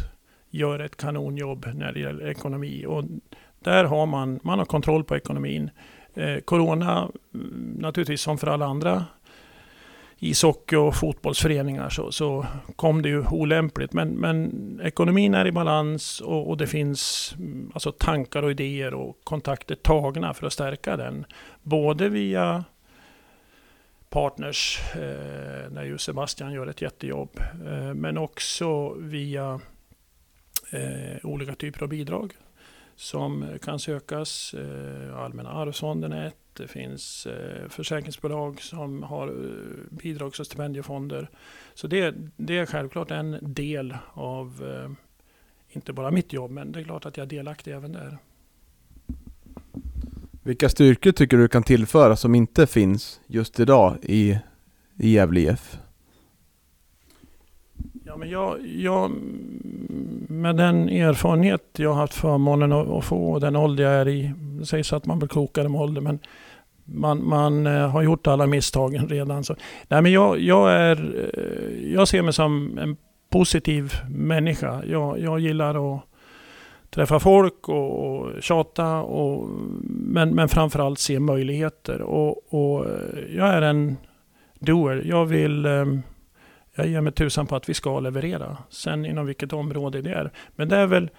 [0.51, 2.87] gör ett kanonjobb när det gäller ekonomi.
[2.87, 3.05] Och
[3.64, 5.70] där har man, man har kontroll på ekonomin.
[6.14, 9.05] Eh, corona, mm, naturligtvis som för alla andra
[10.18, 12.46] ishockey och fotbollsföreningar så, så
[12.77, 13.92] kom det ju olämpligt.
[13.92, 18.94] Men, men ekonomin är i balans och, och, det finns mm, alltså tankar och idéer
[18.94, 21.24] och kontakter tagna för att stärka den.
[21.62, 22.64] Både via
[24.09, 29.61] partners, eh, när ju Sebastian gör ett jättejobb, eh, men också via
[30.70, 32.33] eh, olika typer av bidrag
[32.96, 34.54] som eh, kan sökas.
[34.54, 36.37] Eh, Allmänna arvsfonden är ett.
[36.52, 39.35] Det finns eh, försäkringsbolag som har
[39.90, 41.30] bidrags och stipendiefonder.
[41.74, 44.64] Så det, det är självklart en del av,
[45.68, 48.18] inte bara mitt jobb, men det är klart att jag är delaktig även där.
[50.42, 54.38] Vilka styrkor tycker du kan tillföra som inte finns just idag i,
[54.98, 55.78] i Gävle IF?
[58.14, 59.11] Ja, men jag, jag,
[60.29, 64.33] med den erfarenhet jag har haft förmånen att få och den ålder jag är i.
[64.38, 66.18] Det sägs att man blir klokare med ålder men
[66.85, 69.44] man, man eh, har gjort alla misstagen redan.
[69.44, 69.57] Så,
[69.88, 72.96] nej, men jag, jag, är, eh, jag ser mig som en
[73.31, 74.83] positiv människa.
[74.85, 76.03] Jag, jag gillar att
[76.90, 79.48] träffa folk och, och tjata och,
[79.88, 82.03] men, men framförallt se möjligheter.
[82.03, 83.96] Och, och eh, jag är en
[84.59, 85.03] doer.
[85.05, 85.66] Jag vill
[86.75, 88.59] jag ger mig tusan på att vi ska leverera.
[88.71, 90.31] Sen inom vilket område det är.
[90.57, 91.11] Men det är väl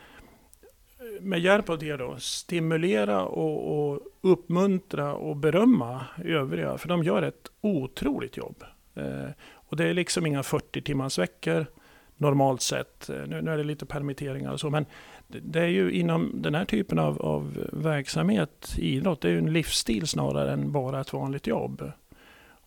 [1.20, 6.78] med hjälp av det då stimulera och, och uppmuntra och berömma övriga.
[6.78, 8.64] För de gör ett otroligt jobb.
[8.96, 11.66] Eh, och det är liksom inga 40 timmars veckor
[12.18, 13.10] normalt sett.
[13.10, 14.70] Eh, nu, nu, är det lite permitteringar och så.
[14.70, 14.86] Men
[15.28, 19.38] det, det är ju inom den här typen av, av verksamhet, idrott, det är ju
[19.38, 21.92] en livsstil snarare än bara ett vanligt jobb.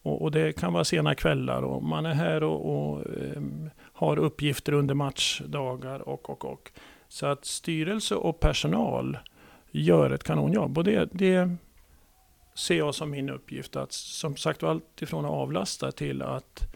[0.08, 3.02] Och, och, det kan vara sena kvällar och man är här och, och
[3.36, 6.72] um, har uppgifter under matchdagar och, och, och.
[7.08, 9.18] Så att styrelse och personal
[9.70, 10.78] gör ett kanonjobb.
[10.78, 11.56] Och det, det
[12.54, 13.76] ser jag som min uppgift.
[13.76, 16.74] Att som sagt allt ifrån att avlasta till att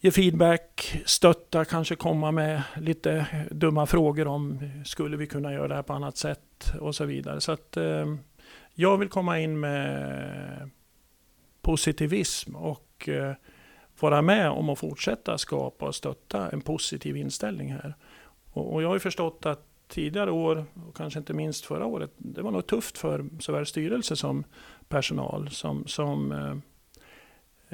[0.00, 5.74] ge feedback, stötta, kanske komma med lite dumma frågor om skulle vi kunna göra det
[5.74, 7.40] här på annat sätt och så vidare.
[7.40, 8.06] Så att eh,
[8.74, 10.70] jag vill komma in med
[11.70, 13.34] positivism och eh,
[14.00, 17.94] vara med om att fortsätta skapa och stötta en positiv inställning här.
[18.52, 22.10] Och, och jag har ju förstått att tidigare år, och kanske inte minst förra året,
[22.16, 24.44] det var nog tufft för såväl styrelse som
[24.88, 25.50] personal.
[25.50, 26.56] Som, som eh,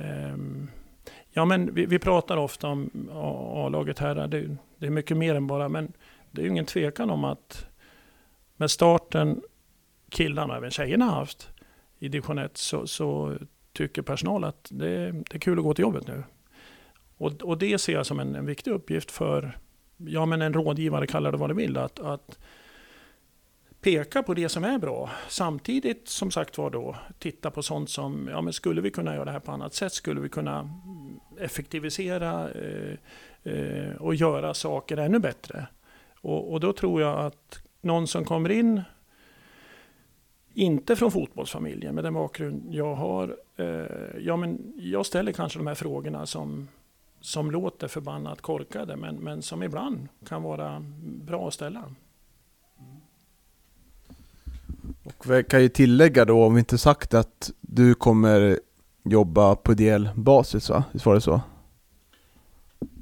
[0.04, 0.36] eh,
[1.30, 5.46] ja, men vi, vi, pratar ofta om A-laget här, det, det, är mycket mer än
[5.46, 5.92] bara, men
[6.30, 7.66] det är ju ingen tvekan om att
[8.56, 9.42] med starten
[10.10, 11.48] killarna, även tjejerna haft
[11.98, 13.38] i division 1, så, så
[13.76, 16.22] tycker personal att det, det, är kul att gå till jobbet nu.
[17.16, 19.58] Och, och det ser jag som en, en viktig uppgift för
[19.96, 22.38] ja, men en rådgivare, kallar det vad du vill, att, att
[23.80, 25.10] peka på det som är bra.
[25.28, 29.24] Samtidigt som sagt var då titta på sånt som, ja men skulle vi kunna göra
[29.24, 29.92] det här på annat sätt?
[29.92, 30.70] Skulle vi kunna
[31.40, 32.98] effektivisera eh,
[33.52, 35.66] eh, och göra saker ännu bättre?
[36.20, 38.82] Och, och, då tror jag att någon som kommer in,
[40.56, 43.66] inte från fotbollsfamiljen med den bakgrund jag har, eh,
[44.20, 46.68] ja men jag ställer kanske de här frågorna som
[47.20, 51.84] som låter förbannat korkade men, men som ibland kan vara bra att ställa.
[55.04, 58.60] Och vi kan ju tillägga då, om vi inte sagt att du kommer
[59.04, 60.84] jobba på ideell basis va?
[60.92, 61.40] Visst var det så?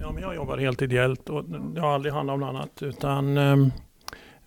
[0.00, 3.38] Ja, men jag jobbar helt ideellt och det har aldrig handlat om något annat utan
[3.38, 3.68] ehm, eh,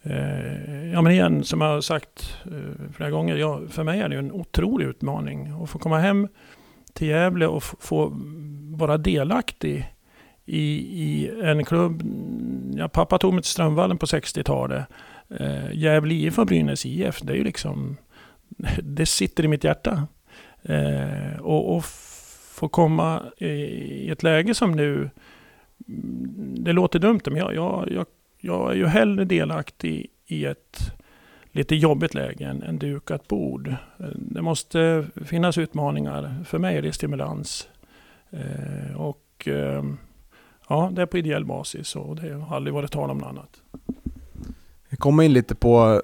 [0.09, 4.09] Eh, ja men igen, som jag har sagt eh, flera gånger, ja, för mig är
[4.09, 6.27] det en otrolig utmaning att få komma hem
[6.93, 8.11] till Gävle och få
[8.77, 9.93] vara delaktig
[10.45, 10.61] i,
[11.03, 12.03] i en klubb.
[12.75, 14.85] Ja, pappa tog mig till Strömvallen på 60-talet.
[15.29, 17.97] Eh, Gävle IF och Brynäs IF, det är ju liksom...
[18.83, 20.07] Det sitter i mitt hjärta.
[20.63, 21.85] Eh, och, och
[22.51, 25.09] få komma i ett läge som nu...
[25.87, 28.05] Mm, det låter dumt, men jag, jag, jag,
[28.47, 30.91] jag är ju hellre delaktig i ett
[31.51, 33.75] lite jobbigt läge än, än dukat bord.
[34.15, 36.43] Det måste finnas utmaningar.
[36.45, 37.67] För mig är det stimulans.
[38.29, 39.83] Eh, och eh,
[40.69, 43.61] ja, det är på ideell basis och det har aldrig varit tal om något annat.
[44.89, 46.01] Vi kommer in lite på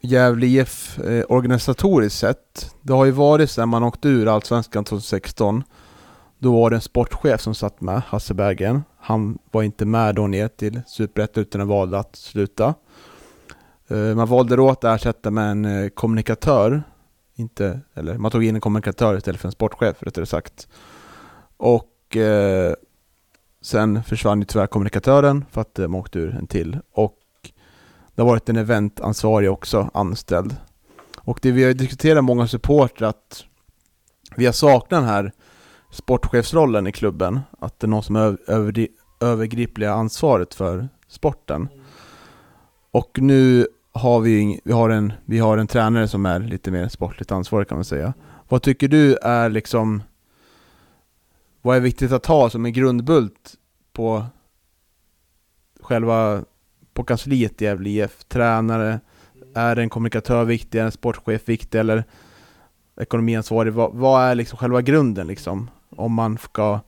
[0.00, 2.74] Gävle IF eh, organisatoriskt sett.
[2.82, 5.64] Det har ju varit sedan man åkte ur Allsvenskan 2016.
[6.42, 8.82] Då var det en sportchef som satt med, Hasse Bergen.
[8.98, 12.74] Han var inte med då ner till Superettan utan valde att sluta.
[13.88, 16.82] Eh, man valde då att ersätta med en eh, kommunikatör.
[17.34, 20.68] Inte, eller man tog in en kommunikatör istället för en sportchef rättare sagt.
[21.56, 22.74] Och eh,
[23.62, 26.78] sen försvann ju tyvärr kommunikatören för att eh, de åkte ur en till.
[26.92, 27.18] Och
[28.14, 30.56] det har varit en eventansvarig också anställd.
[31.18, 33.44] Och det vi har diskuterat många supportrar att
[34.36, 35.32] vi har saknat den här
[35.90, 37.40] sportchefsrollen i klubben.
[37.58, 38.88] Att det är någon som har över, det
[39.20, 41.68] övergripliga ansvaret för sporten.
[42.90, 46.88] Och nu har vi, vi, har en, vi har en tränare som är lite mer
[46.88, 48.14] sportligt ansvarig kan man säga.
[48.48, 50.02] Vad tycker du är liksom
[51.62, 53.54] vad är viktigt att ha som en grundbult
[53.92, 54.26] på
[55.80, 56.44] själva
[56.94, 58.24] på kansliet i Gävle IF?
[58.24, 59.00] Tränare,
[59.54, 62.04] är en kommunikatör viktig, är en sportchef viktig eller
[63.00, 63.72] ekonomiansvarig?
[63.72, 65.70] Vad, vad är liksom själva grunden liksom?
[65.96, 66.80] Om man ska,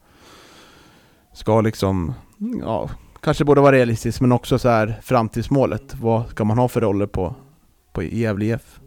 [1.33, 2.13] ska liksom,
[2.61, 2.89] ja,
[3.21, 5.95] kanske borde vara realistisk men också så här framtidsmålet.
[5.95, 7.35] Vad ska man ha för roller på,
[7.91, 8.79] på Gävle IF?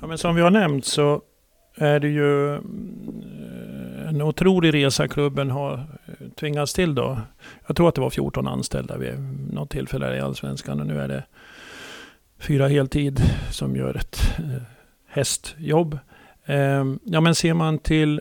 [0.00, 1.22] Ja men som vi har nämnt så
[1.74, 2.60] är det ju eh,
[4.08, 7.18] en otrolig resa klubben har eh, tvingats till då.
[7.66, 9.14] Jag tror att det var 14 anställda vid
[9.52, 11.24] något tillfälle i Allsvenskan och nu är det
[12.38, 14.62] fyra heltid som gör ett eh,
[15.08, 15.98] hästjobb.
[16.46, 18.20] Ehm, ja men ser man till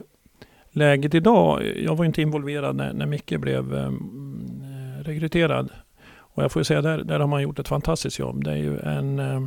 [0.80, 1.73] läget idag.
[1.77, 5.69] Jag var inte involverad när, när Micke blev eh, mm, eh rekryterad.
[6.17, 8.43] Och jag får säga där, där har man gjort ett fantastiskt jobb.
[8.43, 9.45] Det är ju en eh,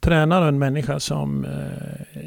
[0.00, 2.22] tränare och en människa som eh,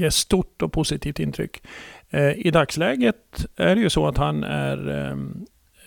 [0.00, 1.62] ger stort och positivt intryck.
[2.10, 5.12] Eh, I dagsläget är det ju så att han är eh,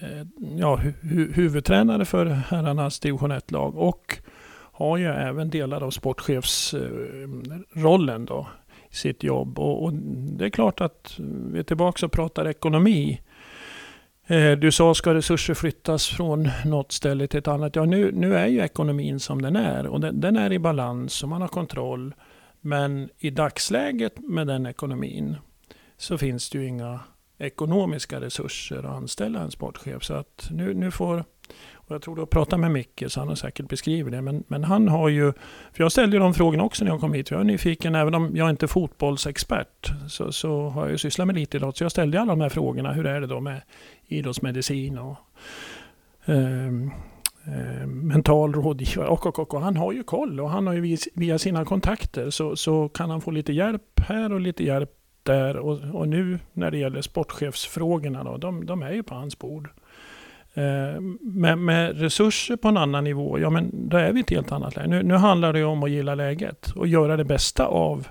[0.09, 0.25] eh
[0.57, 4.17] ja, hu huvudtränare för herrarnas division 1-lag och
[4.71, 8.47] har ju även delar av sportchefsrollen eh, då
[8.91, 9.59] sitt jobb.
[9.59, 9.93] Och, och,
[10.37, 11.13] det är klart att
[11.51, 13.21] vi är tillbaka och pratar ekonomi.
[14.27, 17.75] Eh, du sa, ska resurser flyttas från något ställe till ett annat?
[17.75, 21.23] Ja, nu, nu är ju ekonomin som den är och den, den är i balans
[21.23, 22.13] och man har kontroll.
[22.61, 25.35] Men i dagsläget med den ekonomin
[25.97, 26.99] så finns det ju inga
[27.37, 30.03] ekonomiska resurser att anställa en sportchef.
[30.03, 31.23] Så att nu, nu får,
[31.89, 34.21] och jag tror du har pratat med Micke så han har säkert beskrivit det.
[34.21, 35.33] Men, men han har ju,
[35.73, 37.31] för jag ställde ju de frågorna också när jag kom hit.
[37.31, 41.27] Jag är nyfiken, även om jag inte är fotbollsexpert så, så har jag ju sysslat
[41.27, 41.77] med lite idrott.
[41.77, 42.93] Så jag ställde alla de här frågorna.
[42.93, 43.61] Hur är det då med
[44.07, 45.17] idrottsmedicin och
[46.25, 50.73] eh, eh, mental rådgivare och, och, och, och, han har ju koll och han har
[50.73, 54.91] ju via sina kontakter så, så kan han få lite hjälp här och lite hjälp
[55.23, 59.39] där och, och nu när det gäller sportchefsfrågorna då, de, de är ju på hans
[59.39, 59.69] bord.
[60.53, 64.29] Eh, men med, resurser på en annan nivå, ja men då är vi i ett
[64.29, 64.87] helt annat läge.
[64.87, 68.07] Nu, nu handlar det om att gilla läget och göra det bästa av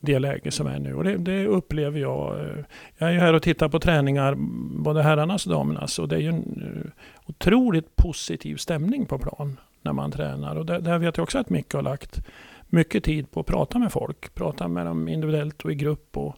[0.00, 0.94] det läge som är nu.
[0.94, 2.40] Och det, det, upplever jag.
[2.40, 2.64] Eh,
[2.98, 4.34] jag är ju här och tittar på träningar,
[4.82, 5.98] både herrarnas och damernas.
[5.98, 6.90] Och det är ju en eh,
[7.26, 10.56] otroligt positiv stämning på plan när man tränar.
[10.56, 12.20] Och där, där vet jag också att Micke har lagt
[12.66, 14.34] mycket tid på att prata med folk.
[14.34, 16.16] Prata med dem individuellt och i grupp.
[16.16, 16.36] Och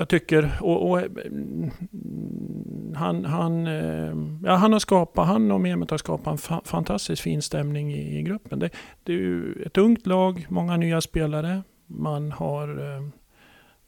[0.00, 1.10] jag tycker, och, och eh,
[2.94, 7.22] han, han, eh, ja, han har skapat, han och Mehmet har skapat en fa fantastiskt
[7.22, 8.58] fin stämning i, i gruppen.
[8.58, 8.70] Det,
[9.04, 11.62] det, är ju ett ungt lag, många nya spelare.
[11.86, 13.08] Man har eh,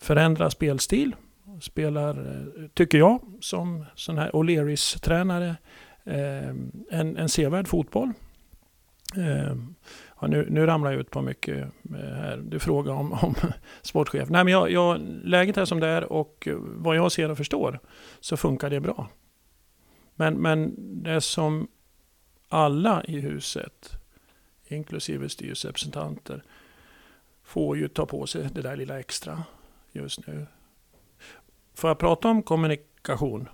[0.01, 1.17] förändrat spelstil.
[1.61, 5.57] Spelar, tycker jag, som sån här O'Learys-tränare,
[6.91, 8.13] en, en sevärd fotboll.
[10.23, 12.37] Ja, nu, nu ramlar jag ut på mycket här.
[12.37, 13.35] Du frågar om, om
[13.83, 14.29] sportchef.
[14.29, 17.81] Nej, men jag, jag, läget är som det är och vad jag ser och förstår
[18.21, 19.09] så funkar det bra.
[20.15, 21.69] Men, men det som
[22.49, 23.91] alla i huset,
[24.67, 26.43] inklusive styrelserepresentanter,
[27.45, 29.43] får ju ta på sig det där lilla extra
[29.93, 30.47] just nu.
[31.75, 33.49] Får jag prata om kommunikation?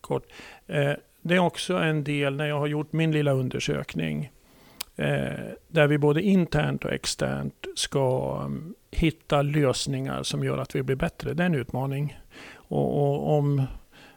[0.00, 0.32] Kort.
[0.66, 0.92] Eh,
[1.22, 4.33] det är också en del när jag har gjort min lilla undersökning Eh,
[4.96, 10.82] Eh, där vi både internt och externt ska mm, hitta lösningar som gör att vi
[10.82, 11.34] blir bättre.
[11.34, 12.18] Det är en utmaning.
[12.54, 13.62] Och, och om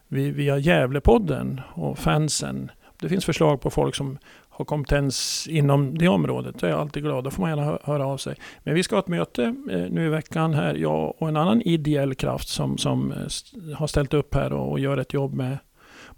[0.08, 4.18] vi via Gävlepodden och fansen, det finns förslag på folk som
[4.50, 6.60] har kompetens inom det området.
[6.60, 7.24] Då är jag alltid glad.
[7.24, 8.36] Då får man gärna höra av sig.
[8.64, 10.76] Men vi ska ha ett möte eh, nu i veckan här.
[10.76, 14.80] Jag och en annan ideell kraft som, som eh, har ställt upp här och, och
[14.80, 15.58] gör ett jobb med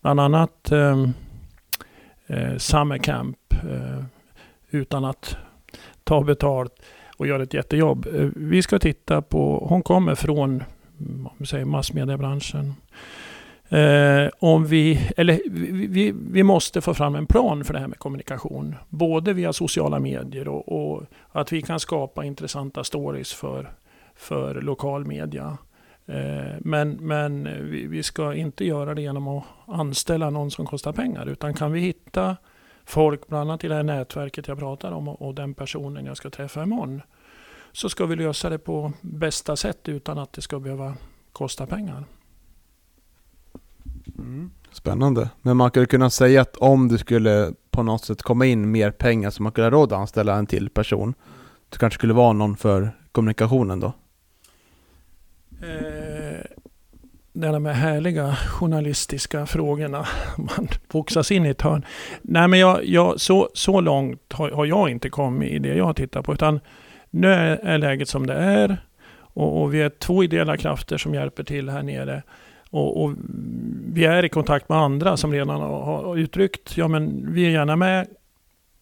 [0.01, 1.13] bland annat ehm,
[2.27, 3.37] eh, Summer Camp.
[3.51, 4.03] Eh,
[4.71, 5.37] utan att
[6.03, 6.81] ta betalt
[7.17, 8.07] och göra ett jättejobb.
[8.13, 10.63] Eh, vi ska titta på, hon kommer från
[11.45, 12.73] säger massmediebranschen.
[13.69, 15.39] Eh, om vi, eller
[15.89, 18.75] vi, vi måste få fram en plan för det här med kommunikation.
[18.89, 23.71] Både via sociala medier och, och att vi kan skapa intressanta stories för,
[24.15, 25.57] för lokal media.
[26.05, 30.93] Eh, men men vi, vi ska inte göra det genom att anställa någon som kostar
[30.93, 31.25] pengar.
[31.25, 32.37] Utan kan vi hitta
[32.89, 36.17] folk, bland annat i det här nätverket jag pratar om och, och den personen jag
[36.17, 37.01] ska träffa imorgon.
[37.71, 40.93] Så ska vi lösa det på bästa sätt utan att det ska behöva
[41.31, 42.03] kosta pengar.
[44.17, 44.51] Mm.
[44.71, 45.29] Spännande.
[45.41, 48.91] Men man skulle kunna säga att om det skulle på något sätt komma in mer
[48.91, 51.13] pengar så man kunde ha råd att anställa en till person.
[51.69, 53.93] Det kanske skulle vara någon för kommunikationen då?
[55.61, 55.98] Eh,
[57.39, 60.07] det de här härliga journalistiska frågorna.
[60.37, 61.85] Man boxas in i ett hörn.
[62.21, 65.95] Nej, men jag, jag, så, så långt har, har, jag inte kommit i det jag
[65.95, 66.33] tittar på.
[66.33, 66.59] Utan
[67.09, 68.77] nu är, är läget som det är.
[69.19, 72.23] Och, och, vi är två ideella krafter som hjälper till här nere.
[72.69, 73.13] Och, och
[73.93, 77.49] vi är i kontakt med andra som redan har, har uttryckt, ja men vi är
[77.49, 78.07] gärna med.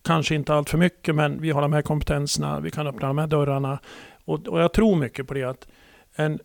[0.04, 2.60] Kanske inte allt för mycket, men vi har de här kompetenserna.
[2.60, 3.80] Vi kan öppna de här dörrarna.
[4.26, 5.68] Och, och jag tror mycket på det att
[6.16, 6.40] en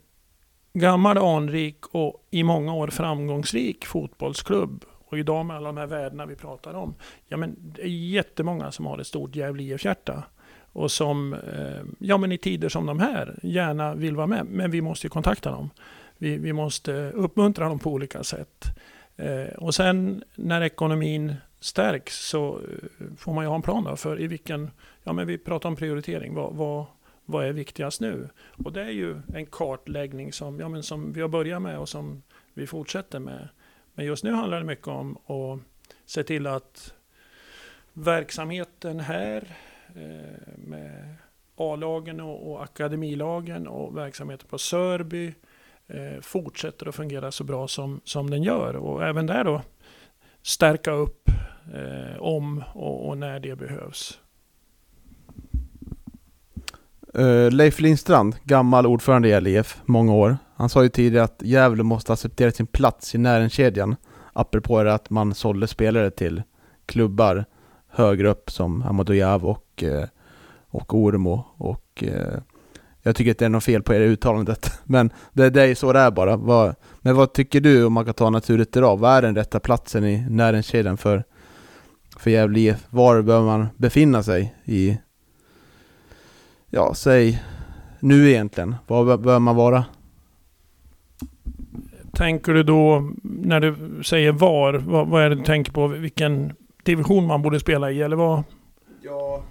[0.73, 6.27] gammal anrik och i många år framgångsrik fotbollsklubb och idag med alla de här värdena
[6.27, 6.95] vi pratar om.
[7.29, 10.25] Ja, men det är jättemånga som har ett stort Gävle IF-hjärta
[10.73, 14.47] och som eh, ja, men i tider som de här gärna vill vara med.
[14.47, 15.71] Men vi måste kontakta dem.
[16.19, 18.65] Vi, vi måste uppmuntra dem på olika sätt.
[19.17, 24.21] Eh, och sen när ekonomin stärks så eh, får man ju ha en plan för
[24.21, 24.71] i vilken,
[25.03, 26.87] ja men vi pratar om prioritering, vad, vad,
[27.25, 28.29] vad är viktigast nu?
[28.65, 31.89] Och det är ju en kartläggning som, ja, men som vi har börjat med och
[31.89, 32.23] som
[32.55, 33.49] vi fortsätter med.
[33.95, 35.61] Men just nu handlar det mycket om att
[36.07, 36.95] se till att
[37.93, 39.57] verksamheten här
[39.95, 41.15] eh, med
[41.57, 45.35] A-lagen och, och akademilagen och verksamheten på Sörby
[45.87, 48.77] eh, fortsätter att fungera så bra som, som den gör.
[48.77, 49.63] Och även där då
[50.43, 51.29] stärka upp
[51.75, 54.22] eh, om och, och när det behövs.
[57.19, 60.39] Uh, Leif Lindstrand, gammal ordförande i LIF, många år.
[60.57, 63.97] Han sa ju tidigare att Gävle måste acceptera sin plats i näringskedjan.
[64.33, 66.43] Apropå det att man sålde spelare till
[66.87, 67.45] klubbar
[67.89, 70.05] högre upp som Amadojav och, uh,
[70.69, 71.45] och Ormo.
[71.57, 72.39] Och, uh,
[73.03, 74.73] jag tycker att det är något fel på det uttalandet.
[74.85, 76.37] Men det, det är så det är bara.
[76.37, 78.97] Vad, men vad tycker du om man kan ta naturligt idag?
[78.97, 81.25] Vad är den rätta platsen i näringskedjan för,
[82.19, 82.87] för Gävle IF?
[82.91, 84.99] Var bör man befinna sig i
[86.75, 87.43] ja, säg
[88.01, 88.75] nu egentligen?
[88.87, 89.85] Var bör man vara?
[92.13, 95.87] Tänker du då, när du säger var, vad, vad, är det du tänker på?
[95.87, 96.53] Vilken
[96.83, 98.43] division man borde spela i, eller vad?
[99.03, 99.43] Ja,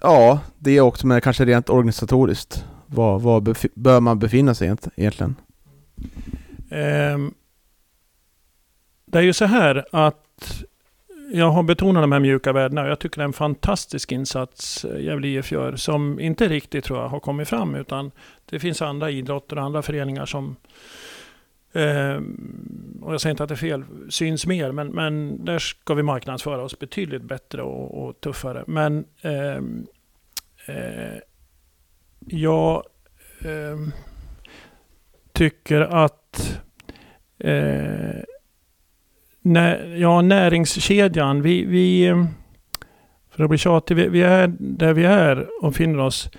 [0.00, 2.64] ja det är också, men kanske rent organisatoriskt.
[2.86, 3.40] Var, var
[3.74, 5.34] bör man befinna sig egent- egentligen?
[6.70, 7.34] Ehm,
[9.06, 10.62] det är ju så här att
[11.32, 14.84] jag har betonat de här mjuka värdena och jag tycker det är en fantastisk insats
[14.84, 18.10] eh, Gävle IF gör som inte riktigt tror jag har kommit fram utan
[18.44, 20.56] det finns andra idrotter och andra föreningar som
[21.72, 22.20] eh,
[23.02, 26.02] och jag säger inte att det är fel, syns mer men, men där ska vi
[26.02, 28.64] marknadsföra oss betydligt bättre och, och tuffare.
[28.66, 29.56] Men eh,
[30.76, 31.18] eh,
[32.20, 32.82] jag
[33.40, 33.78] eh,
[35.32, 36.60] tycker att
[39.46, 42.14] när, ja, näringskedjan, vi, vi,
[43.30, 46.30] för att bli tjatig, vi, vi är där vi är och finner oss.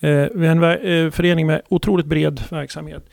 [0.00, 3.04] Eh, vi är en eh, förening med otroligt bred verksamhet.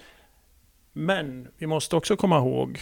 [0.93, 2.79] Men vi måste också komma ihåg,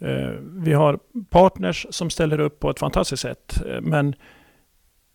[0.00, 0.98] eh, vi har
[1.30, 3.62] partners som ställer upp på ett fantastiskt sätt.
[3.66, 4.14] Eh, Men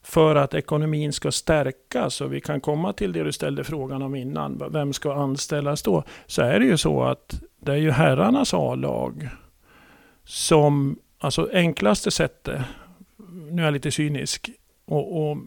[0.04, 4.16] för att ekonomin ska stärkas och vi kan komma till det du ställde frågan om
[4.16, 6.04] innan, vem ska anställas då?
[6.26, 9.30] Så är det ju så att det är ju herrarnas A-lag
[10.26, 12.62] som, alltså enklaste sättet,
[13.52, 14.50] nu är jag lite cynisk,
[14.86, 15.38] och, och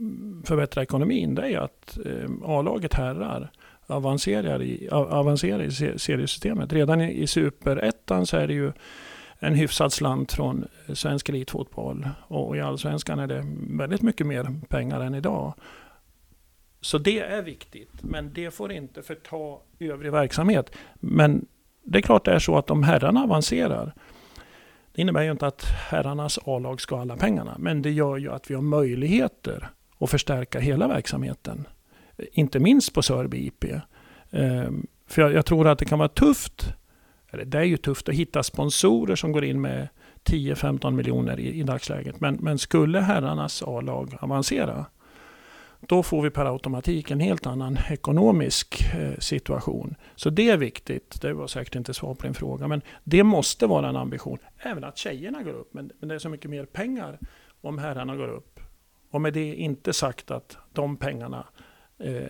[0.45, 3.51] förbättra ekonomin, det är att eh, A-laget herrar
[3.87, 6.73] avancerar i, avancerar i seriesystemet.
[6.73, 8.73] Redan i, i superettan så är det ju
[9.39, 12.09] en hyfsad slant från svensk elitfotboll.
[12.29, 15.55] Och i allsvenskan är det väldigt mycket mer pengar än idag.
[16.81, 20.77] Så det är viktigt, men det får inte förta övrig verksamhet.
[20.95, 21.47] Men
[21.83, 23.95] det är klart det är så att om herrarna avancerar,
[24.97, 28.33] det innebär ju inte att herrarnas A-lag ska ha alla pengarna, men det gör ju
[28.33, 29.69] att vi har möjligheter
[29.99, 31.67] att förstärka hela verksamheten.
[32.33, 33.65] Inte minst på Sörby IP.
[34.31, 36.75] Ehm, för jag, jag tror att det kan vara tufft,
[37.31, 39.89] eller det är ju tufft att hitta sponsorer som går in med
[40.25, 42.21] 10-15 miljoner i, i dagsläget.
[42.21, 44.87] Men, men skulle herrarnas A-lag avancera,
[45.81, 49.95] då får vi per automatik en helt annan ekonomisk eh, situation.
[50.15, 51.21] Så det är viktigt.
[51.21, 54.39] Det var säkert inte svar på din fråga, men det måste vara en ambition.
[54.59, 57.19] Även att tjejerna går upp, men, det är så mycket mer pengar
[57.61, 58.61] om herrarna går upp.
[59.11, 61.47] Och med det inte sagt att de pengarna
[61.99, 62.23] eh,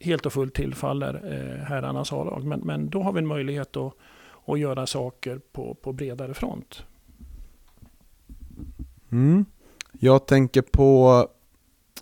[0.00, 2.44] helt och fullt tillfaller eh, herrarnas A-lag.
[2.44, 3.92] Men, men då har vi en möjlighet att,
[4.46, 6.84] att göra saker på, på bredare front.
[9.12, 9.44] Mm.
[9.92, 11.28] Jag tänker på,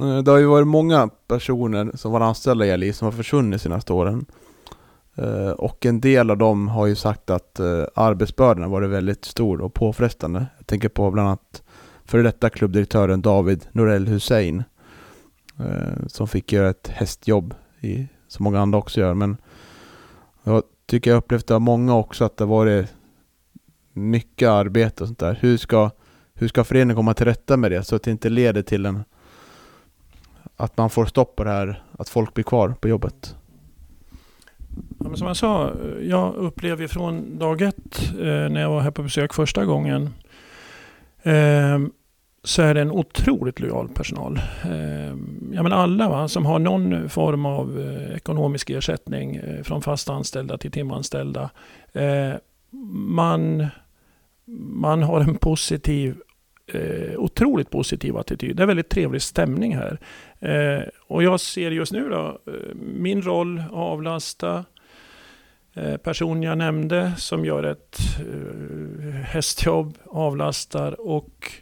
[0.01, 3.53] Eh, det har ju varit många personer som var anställda i Eli som har försvunnit
[3.53, 4.27] de senaste åren.
[5.15, 9.25] Eh, och en del av dem har ju sagt att eh, arbetsbördan har varit väldigt
[9.25, 10.47] stor och påfrestande.
[10.59, 11.63] Jag tänker på bland annat
[12.05, 14.65] före detta klubbdirektören David Norell Hussein.
[16.07, 19.15] Som fick göra ett hästjobb, i, som många andra också gör.
[19.15, 19.37] Men
[20.43, 22.95] jag tycker jag upplevt av många också att det har varit
[23.93, 25.39] mycket arbete och sånt där.
[25.41, 25.91] Hur ska
[26.35, 29.05] hur ska föreningen komma till rätta med det så att det inte leder till en
[30.57, 33.37] att man får stopp på det här, att folk blir kvar på jobbet?
[35.01, 38.81] Ja, men som jag sa, jag upplevde ju från dag ett eh, när jag var
[38.81, 40.11] här på besök första gången
[41.23, 41.79] eh,
[42.45, 44.41] så är det en otroligt lojal personal.
[44.65, 45.17] Eh,
[45.53, 50.11] ja, men alla va, som har någon form av eh, ekonomisk ersättning eh, från fast
[50.11, 51.51] anställda till timanställda.
[51.93, 52.35] Eh,
[52.95, 53.67] man,
[54.69, 56.17] man har en positiv
[56.67, 58.57] eh, otroligt positiv attityd.
[58.57, 59.99] Det är väldigt trevlig stämning här.
[60.45, 64.65] Eh, och jag ser just nu då, eh, min roll avlasta
[65.75, 71.53] eh, person jag nämnde som gör ett eh, hästjobb, avlastar och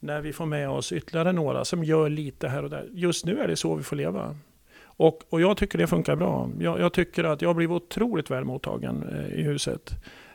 [0.00, 2.88] när vi får med oss ytterligare några som gör lite här och där.
[2.92, 4.36] Just nu är det så vi får leva.
[4.84, 6.50] Och, och jag tycker det funkar bra.
[6.60, 9.90] Jag, jag tycker att jag blev otroligt väl mottagen eh, i huset.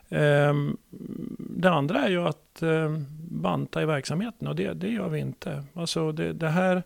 [0.08, 0.76] Ehm,
[1.38, 2.96] det andra är ju att eh,
[3.30, 5.64] banta i verksamheten och det, det gör vi inte.
[5.74, 6.82] Alltså det, det här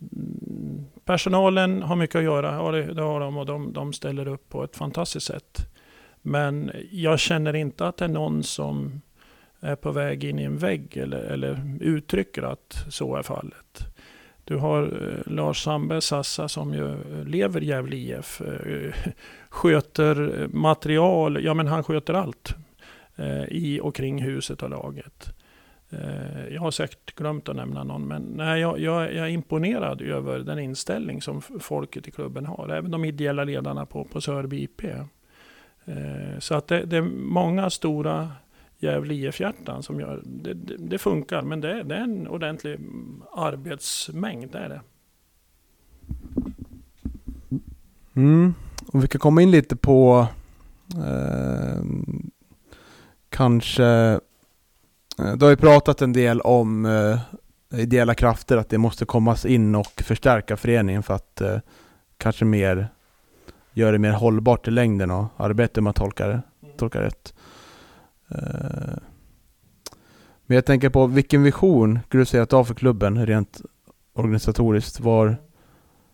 [0.00, 4.28] Mm, personalen har mycket att göra, ja, det, det har de och de, de ställer
[4.28, 5.66] upp på ett fantastiskt sätt.
[6.22, 9.00] Men jag känner inte att det är någon som
[9.60, 13.86] är på väg in i en vägg eller, eller uttrycker att så är fallet.
[14.44, 18.40] Du har eh, Lars Sandberg Sassa som ju lever i Gävle IF.
[18.40, 18.94] Eh,
[19.48, 22.54] sköter material, ja men han sköter allt
[23.16, 25.39] eh, i och kring huset och laget.
[25.90, 30.00] Eh, jag har säkert glömt att nämna någon, men nej, jag, jag, jag är imponerad
[30.02, 32.68] över den inställning som folket i klubben har.
[32.68, 34.84] Även de ideella ledarna på, på Sörby IP.
[35.84, 38.32] Eh, så att det, det är många stora
[38.78, 40.54] Gävle IF-hjärtan som gör det.
[40.54, 42.78] Det, det funkar, men det, är- det är en ordentlig
[43.36, 44.50] arbetsmängd.
[44.52, 44.80] Det är det.
[48.16, 48.54] Mm.
[48.92, 50.26] Och vi kan komma in lite på
[50.96, 51.82] eh,
[53.28, 54.20] kanske
[55.16, 57.20] du har ju pratat en del om eh,
[57.80, 61.58] ideella krafter, att det måste kommas in och förstärka föreningen för att eh,
[62.16, 62.88] kanske mer
[63.72, 66.42] göra det mer hållbart i längden och arbeta med att tolka det,
[66.76, 67.34] tolka rätt.
[68.28, 68.98] Eh,
[70.46, 73.60] men jag tänker på vilken vision skulle du säga att du har för klubben rent
[74.14, 75.00] organisatoriskt?
[75.00, 75.36] Var,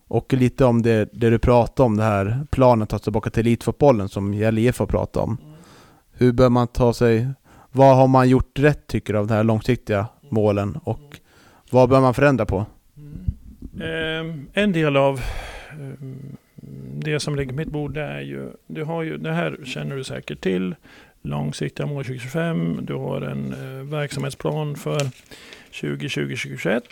[0.09, 3.41] och lite om det, det du pratade om, det här planen att ta tillbaka till
[3.41, 5.39] elitfotbollen som Gälle IF har pratat om.
[6.13, 7.29] Hur bör man ta sig,
[7.77, 11.21] vad har man gjort rätt tycker du av de här långsiktiga målen och
[11.71, 12.67] vad bör man förändra på?
[13.81, 15.21] Eh, en del av
[15.71, 16.07] eh,
[16.93, 19.97] det som ligger på mitt bord det är ju, du har ju, det här känner
[19.97, 20.75] du säkert till,
[21.23, 25.01] långsiktiga mål 2025, du har en eh, verksamhetsplan för
[25.73, 26.83] 2020-2021.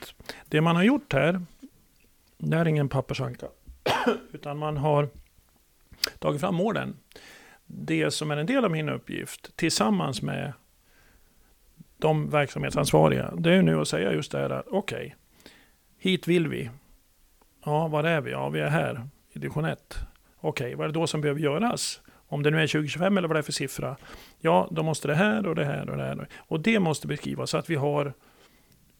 [0.49, 1.41] Det man har gjort här,
[2.39, 3.47] det är ingen pappersanka,
[4.33, 5.09] utan man har
[6.19, 6.97] tagit fram målen.
[7.67, 10.53] Det som är en del av min uppgift tillsammans med
[12.05, 15.13] de verksamhetsansvariga, det är nu att säga just det här att okej, okay,
[15.99, 16.71] hit vill vi.
[17.65, 18.31] Ja, var är vi?
[18.31, 19.99] Ja, vi är här i division 1.
[20.37, 22.01] Okej, okay, vad är det då som behöver göras?
[22.29, 23.97] Om det nu är 2025 eller vad det är för siffra.
[24.41, 26.29] Ja, då måste det här och det här och det här.
[26.37, 28.13] Och det måste beskrivas så att vi har,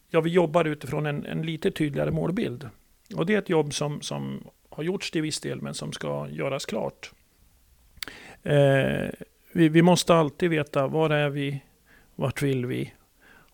[0.09, 2.69] ja vi jobbar utifrån en, en lite tydligare målbild.
[3.15, 6.27] Och det är ett jobb som, som har gjorts till viss del men som ska
[6.29, 7.11] göras klart.
[8.43, 9.09] Eh,
[9.53, 11.61] vi, vi, måste alltid veta var är vi,
[12.15, 12.93] vart vill vi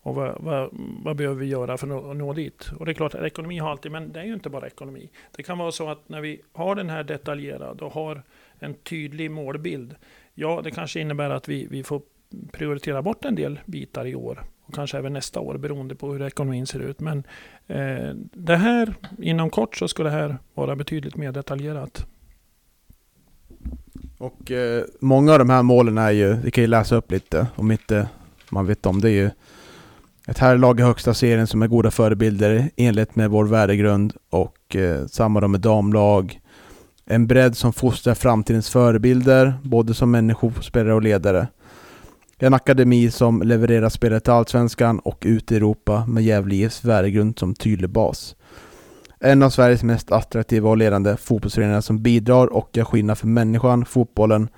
[0.03, 0.70] och vad, vad,
[1.03, 2.72] vad, behöver vi göra för att nå dit?
[2.80, 5.09] Och det är klart att ekonomi har alltid, men det är ju inte bara ekonomi.
[5.32, 8.24] Det kan vara så att när vi har den här detaljerad och har
[8.59, 9.95] en tydlig målbild.
[10.34, 12.01] Ja, det kanske innebär att vi, vi får
[12.51, 16.22] prioritera bort en del bitar i år och kanske även nästa år beroende på hur
[16.22, 16.99] ekonomin ser ut.
[16.99, 17.24] Men
[17.68, 22.05] eh, det här, inom kort så ska det här vara betydligt mer detaljerat.
[24.18, 27.47] Och eh, många av de här målen är ju, vi kan ju läsa upp lite
[27.55, 28.07] om inte
[28.52, 29.30] man vet om det är ju
[30.28, 35.06] ett herrlag i högsta serien som är goda förebilder enligt med vår värdegrund och eh,
[35.06, 36.39] samma då med damlag.
[37.06, 41.47] En bredd som fostrar framtidens förebilder, både som människor, spelare och ledare.
[42.38, 47.39] En akademi som levererar spelare till Allsvenskan och ut i Europa med Gävle IFs värdegrund
[47.39, 48.36] som tydlig bas.
[49.20, 53.86] En av Sveriges mest attraktiva och ledande fotbollsföreningar som bidrar och gör skillnad för människan,
[53.86, 54.49] fotbollen,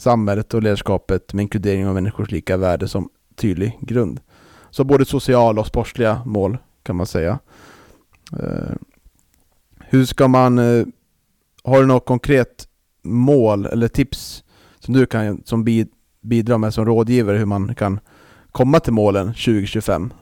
[0.00, 4.20] samhället och ledarskapet med inkludering av människors lika värde som tydlig grund.
[4.70, 7.38] Så både sociala och sportsliga mål kan man säga.
[8.32, 8.74] Eh,
[9.78, 10.86] hur ska man, eh,
[11.64, 12.68] har du något konkret
[13.02, 14.44] mål eller tips
[14.78, 15.84] som du kan som
[16.20, 18.00] bidra med som rådgivare hur man kan
[18.52, 20.12] komma till målen 2025?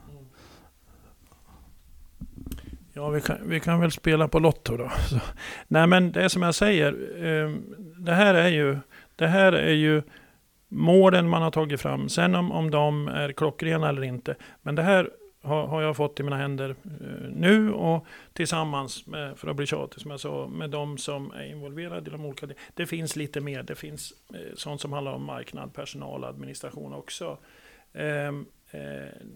[2.99, 4.91] Ja, vi kan, vi kan väl spela på Lotto då.
[5.09, 5.21] Så,
[5.69, 6.93] nej, men det är som jag säger.
[7.17, 7.55] Eh,
[7.99, 8.79] det här är ju,
[9.19, 10.03] det här är ju
[10.69, 12.09] målen man har tagit fram.
[12.09, 14.35] Sen om, om de är klockrena eller inte.
[14.63, 15.11] Men det här
[15.43, 19.67] har, har jag fått i mina händer eh, nu och tillsammans med, för att bli
[19.67, 22.49] tjatig som jag sa, med de som är involverade i de olika.
[22.75, 23.63] Det finns lite mer.
[23.63, 27.39] Det finns eh, sånt som handlar om marknad, personal, administration också.
[27.93, 28.81] Ehm, eh,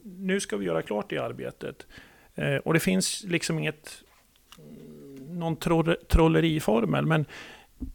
[0.02, 1.86] nu ska vi göra klart det arbetet.
[2.34, 4.02] Eh, och det finns liksom inget
[4.58, 5.56] mm, någon
[6.08, 7.06] trolleriformel.
[7.06, 7.26] Men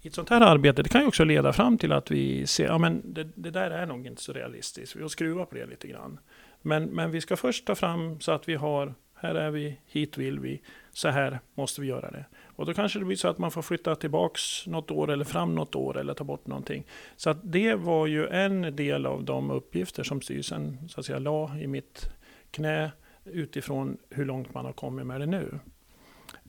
[0.02, 2.66] i ett sånt här arbete, det kan ju också leda fram till att vi ser,
[2.66, 4.96] ja men det, det där är nog inte så realistiskt.
[4.96, 6.20] Vi får skruva på det lite grann.
[6.62, 10.18] Men, men vi ska först ta fram så att vi har, här är vi, hit
[10.18, 10.62] vill vi,
[10.92, 12.26] så här måste vi göra det.
[12.56, 15.56] Och då kanske det blir så att man får flytta tillbaks något år eller fram
[15.56, 16.84] något år eller ta bort någonting.
[17.16, 21.20] Så att det var ju en del av de uppgifter som styrelsen så att säga
[21.20, 22.10] la i mitt
[22.52, 22.92] knä
[23.26, 25.60] utifrån hur långt man har kommit med det nu.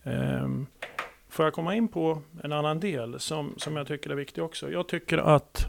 [0.05, 0.67] Um,
[1.39, 4.71] Får jag komma in på en annan del som, som jag tycker är viktig också.
[4.71, 5.67] Jag tycker att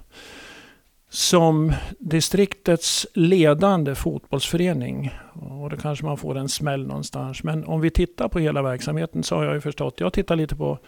[1.10, 7.90] som distriktets ledande fotbollsförening, och då kanske man får en smäll någonstans, men om vi
[7.90, 10.80] tittar på hela verksamheten så har jag ju förstått, jag tittar lite på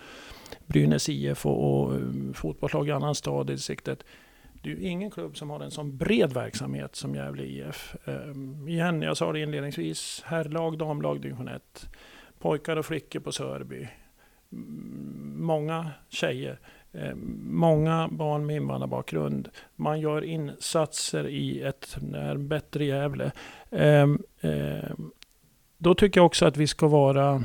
[0.66, 2.02] Brynäs IF och, och eh,
[2.34, 4.04] fotbollslag i annan stad i distriktet.
[4.64, 7.96] Det är ju ingen klubb som har en sån bred verksamhet som Gävle IF.
[8.06, 11.90] Ehm, igen, jag sa det inledningsvis, herrlag, damlag, division 1.
[12.40, 13.88] Pojkar och flickor på Sörby
[15.36, 16.60] många tjejer,
[16.92, 17.16] eh,
[17.50, 19.50] många barn med invandrarbakgrund.
[19.76, 21.98] Man gör insatser i ett
[22.38, 23.32] bättre Gävle.
[23.70, 24.08] Eh,
[24.42, 24.92] eh,
[25.78, 27.44] då tycker jag också att vi ska vara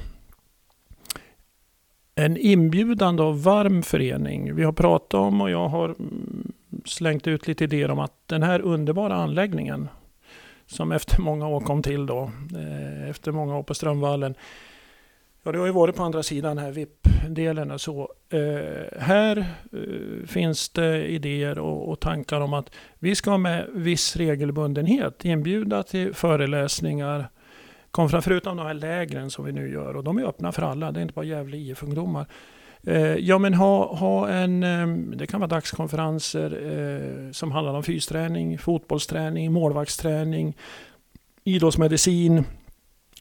[2.14, 4.54] en inbjudande och varm förening.
[4.54, 6.52] Vi har pratat om och jag har mm,
[6.84, 9.88] slängt ut lite idéer om att den här underbara anläggningen
[10.66, 12.30] som efter många år kom till då,
[13.09, 14.34] efter många år på Strömvallen,
[15.47, 18.12] Ja, det har ju varit på andra sidan här, VIP-delen och så.
[18.28, 19.38] Eh, här
[19.72, 25.82] eh, finns det idéer och, och, tankar om att vi ska med viss regelbundenhet inbjuda
[25.82, 27.28] till föreläsningar.
[28.22, 31.01] Förutom de här lägren som vi nu gör och de är öppna för alla, det
[31.01, 32.26] är inte bara Gävle IF-ungdomar.
[32.82, 34.62] Eh, ja, men ha, ha en...
[34.62, 34.86] Eh,
[35.16, 40.57] det kan vara dagskonferenser eh, som handlar om fysträning, fotbollsträning, målvaktsträning,
[41.44, 42.44] idrottsmedicin,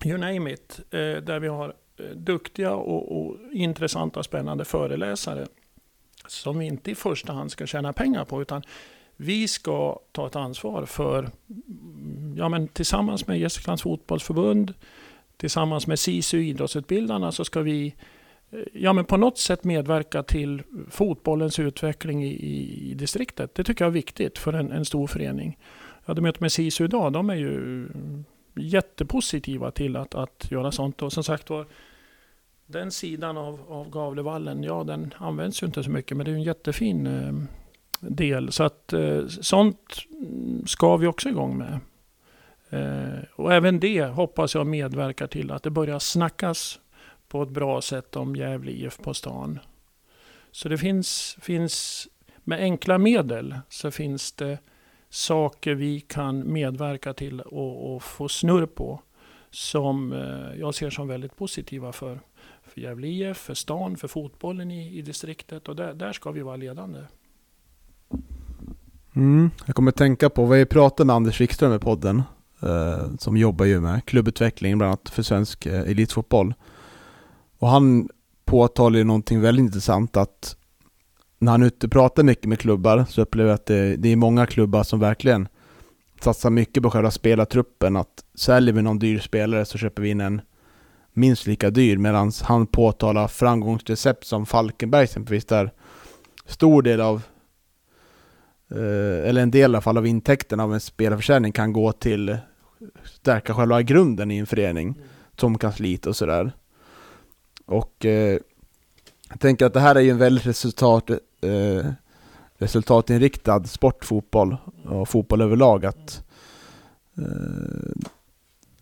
[0.06, 0.80] you name it.
[0.92, 5.48] Eh, där vi har Eh, duktiga och, och intressanta och spännande föreläsare
[6.28, 8.64] som vi inte i första hand ska tjäna pengar på, utan
[9.16, 14.74] vi ska ta ett ansvar för, mm, ja men tillsammans med Gästriklands fotbollsförbund,
[15.38, 17.96] tillsammans med SISU idrottsutbildarna så ska vi
[18.52, 23.56] eh, ja, men på något sätt medverka till fotbollens utveckling i, i, i distriktet.
[23.56, 25.58] Det tycker jag är viktigt för en, en stor förening.
[26.06, 27.14] Jag hade möte med SISU idag.
[27.14, 27.88] De är ju
[28.56, 31.02] jättepositiva till att, att göra sånt.
[31.02, 31.66] Och som sagt var,
[32.66, 36.36] den sidan av, av Gavlevallen, ja den används ju inte så mycket men det är
[36.36, 37.34] en jättefin eh,
[38.00, 38.52] del.
[38.52, 39.96] Så att eh, sånt
[40.66, 41.80] ska vi också igång med.
[42.70, 46.80] Eh, och även det hoppas jag medverkar till att det börjar snackas
[47.28, 49.60] på ett bra sätt om Gävle IF på stan.
[50.52, 52.08] Så det finns, finns
[52.44, 54.58] med enkla medel så finns det
[55.10, 59.02] saker vi kan medverka till och, och få snurr på
[59.56, 62.20] som eh, jag ser som väldigt positiva för,
[62.64, 66.42] för Gävle IF, för stan, för fotbollen i, i distriktet och där, där ska vi
[66.42, 67.00] vara ledande.
[69.16, 72.24] Mm, jag kommer tänka på, vi pratade med Anders Wikström i podden
[72.62, 76.54] eh, som jobbar ju med klubbutveckling bland annat för svensk eh, elitfotboll.
[77.60, 78.10] Och han
[78.46, 80.58] påtalar ju någonting väldigt intressant att
[81.38, 84.10] när han är ute och pratar mycket med klubbar så upplever jag att det, det
[84.10, 85.48] är många klubbar som verkligen
[86.22, 87.96] satsar mycket på själva spelartruppen.
[87.96, 90.42] Att säljer vi någon dyr spelare så köper vi in en
[91.14, 95.72] minst lika dyr medan han påtalar framgångsrecept som Falkenberg exempelvis där
[96.46, 97.22] stor del av
[98.72, 102.38] eh, eller en del i alla fall av intäkterna av en spelarförsäljning kan gå till
[103.04, 105.10] stärka själva grunden i en förening mm.
[105.38, 106.52] som kansliet och sådär.
[107.66, 108.40] Och eh,
[109.36, 111.10] jag tänker att det här är ju en väldigt resultat,
[111.42, 111.92] eh,
[112.58, 115.86] resultatinriktad sportfotboll och fotboll överlag.
[115.86, 116.24] Att,
[117.18, 118.02] eh,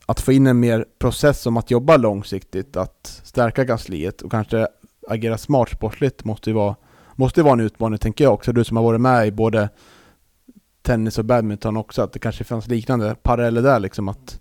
[0.05, 4.67] att få in en mer process om att jobba långsiktigt, att stärka kansliet och kanske
[5.07, 6.75] agera smart sportligt måste ju vara,
[7.15, 8.53] måste vara en utmaning tänker jag också.
[8.53, 9.69] Du som har varit med i både
[10.81, 14.39] tennis och badminton också, att det kanske fanns liknande paralleller där liksom att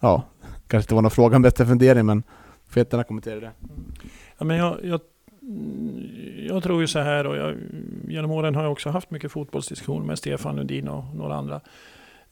[0.00, 0.22] ja,
[0.66, 2.22] kanske inte var någon fråga en bättre fundering men
[2.68, 3.50] får jättegärna kommentera det.
[4.38, 5.00] Ja, men jag, jag,
[5.48, 7.56] Mm, jag, tror ju så här och jag,
[8.08, 11.60] genom åren har jag också haft mycket fotbollsdiskussioner med Stefan Lundin och några andra.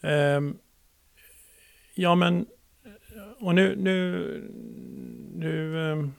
[0.01, 0.59] Um,
[1.95, 2.47] ja men,
[3.39, 4.23] och nu, nu,
[5.35, 6.13] nu ehm,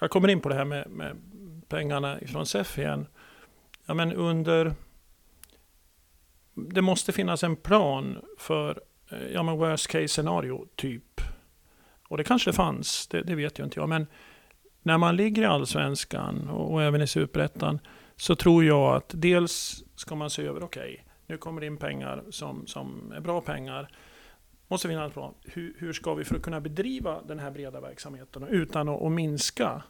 [0.00, 1.16] jag kommer in på det här med, med
[1.68, 3.06] pengarna från SEF igen.
[3.86, 4.74] Ja men under
[6.54, 11.20] det måste finnas en plan för eh, ja, men worst case scenario, typ.
[12.08, 13.88] Och det kanske det fanns, det, det vet ju inte jag.
[13.88, 14.06] Men
[14.84, 17.78] när man ligger i allsvenskan och, och även i superettan
[18.16, 21.76] så tror jag att dels ska man se över, okej, okay, nu kommer det in
[21.76, 23.88] pengar som, som är bra pengar.
[24.68, 25.34] Måste finnas en plan.
[25.44, 29.12] Hur, hur ska vi för att kunna bedriva den här breda verksamheten utan att, att
[29.12, 29.82] minska?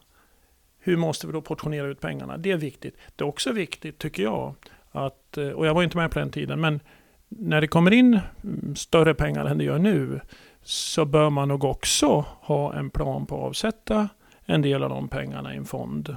[0.79, 2.37] Hur måste vi då portionera ut pengarna?
[2.37, 2.97] Det är viktigt.
[3.15, 4.55] Det är också viktigt, tycker jag,
[4.91, 6.79] att, eh, och jag var inte med på den tiden, men
[7.27, 10.21] när det kommer in mm, större pengar än det gör nu
[10.61, 14.09] så bör man nog också ha en plan på att avsätta
[14.45, 16.15] en del av de pengarna i en fond.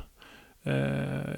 [0.63, 0.75] Eh,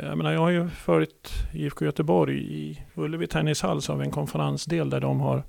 [0.03, 4.11] jag, menar, jag har ju följt IFK Göteborg i Ullevi Tennishall så har vi en
[4.11, 5.43] konferensdel där de har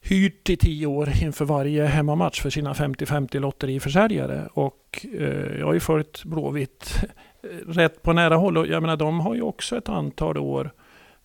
[0.00, 4.48] hyrt i tio år inför varje hemmamatch för sina 50-50 lotteriförsäljare.
[4.52, 7.04] Och eh, jag har ju följt Blåvitt
[7.42, 8.58] eh, rätt på nära håll.
[8.58, 10.70] Och jag menar, de har ju också ett antal år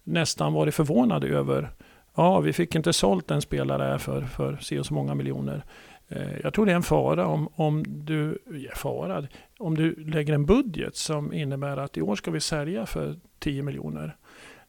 [0.03, 1.71] nästan varit förvånade över
[2.15, 5.63] Ja, vi fick inte sålt en spelare för, för si och så många miljoner.
[6.09, 9.27] Eh, jag tror det är en fara om, om du, ja, fara,
[9.59, 13.63] om du lägger en budget som innebär att i år ska vi sälja för 10
[13.63, 14.15] miljoner.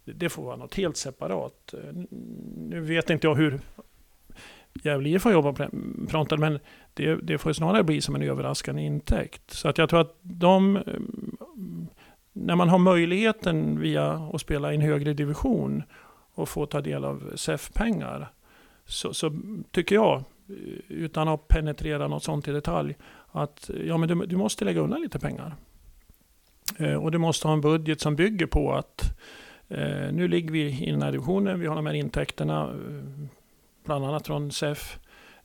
[0.05, 1.75] Det får vara något helt separat.
[1.75, 1.95] Eh,
[2.57, 3.61] nu vet inte jag hur
[4.83, 6.59] Gävle IF har jobbat på den fronten, men
[6.95, 9.51] det, det får snarare bli som en överraskande intäkt.
[9.51, 10.83] Så att jag tror att de, eh,
[12.33, 15.83] när man har möjligheten via att spela i en högre division
[16.35, 18.29] och få ta del av SEF-pengar,
[18.85, 19.33] så, så,
[19.71, 20.55] tycker jag, Eh,
[20.89, 22.97] utan att penetrera något sånt i detalj,
[23.33, 25.55] att ja, men du, du måste lägga undan lite pengar.
[26.79, 29.19] Eh, och du måste ha en budget som bygger på att
[29.69, 33.29] eh, nu ligger vi i den här divisionen, vi har de här intäkterna, eh,
[33.85, 34.99] bland annat från SEF.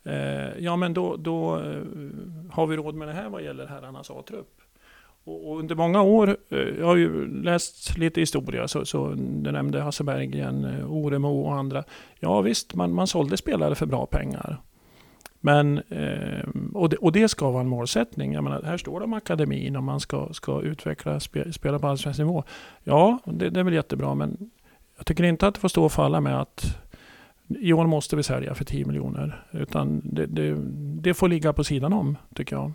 [0.04, 1.84] Eh, ja, men då, då eh,
[2.52, 4.62] har vi råd med det här vad gäller herrarnas A-trupp.
[5.24, 9.52] Och, och, under många år, eh, jag har ju läst lite historia, så, så du
[9.52, 11.84] nämnde Hasse Berggren, eh, Oremo och andra.
[12.20, 14.58] Ja visst, man, man sålde spelare för bra pengar.
[15.42, 18.34] Men, eh, och, det, och det ska vara en målsättning.
[18.34, 21.88] Jag menar, här står det om akademin och man ska, ska utveckla spe, spela på
[21.88, 22.44] allsvensk nivå.
[22.84, 24.52] Ja, det, det är väl jättebra men
[24.98, 26.78] jag tycker inte att det får stå och falla med att
[27.60, 29.46] i år måste vi sälja för 10 miljoner.
[29.52, 30.56] Utan det, det,
[31.02, 32.74] det, får ligga på sidan om, tycker jag.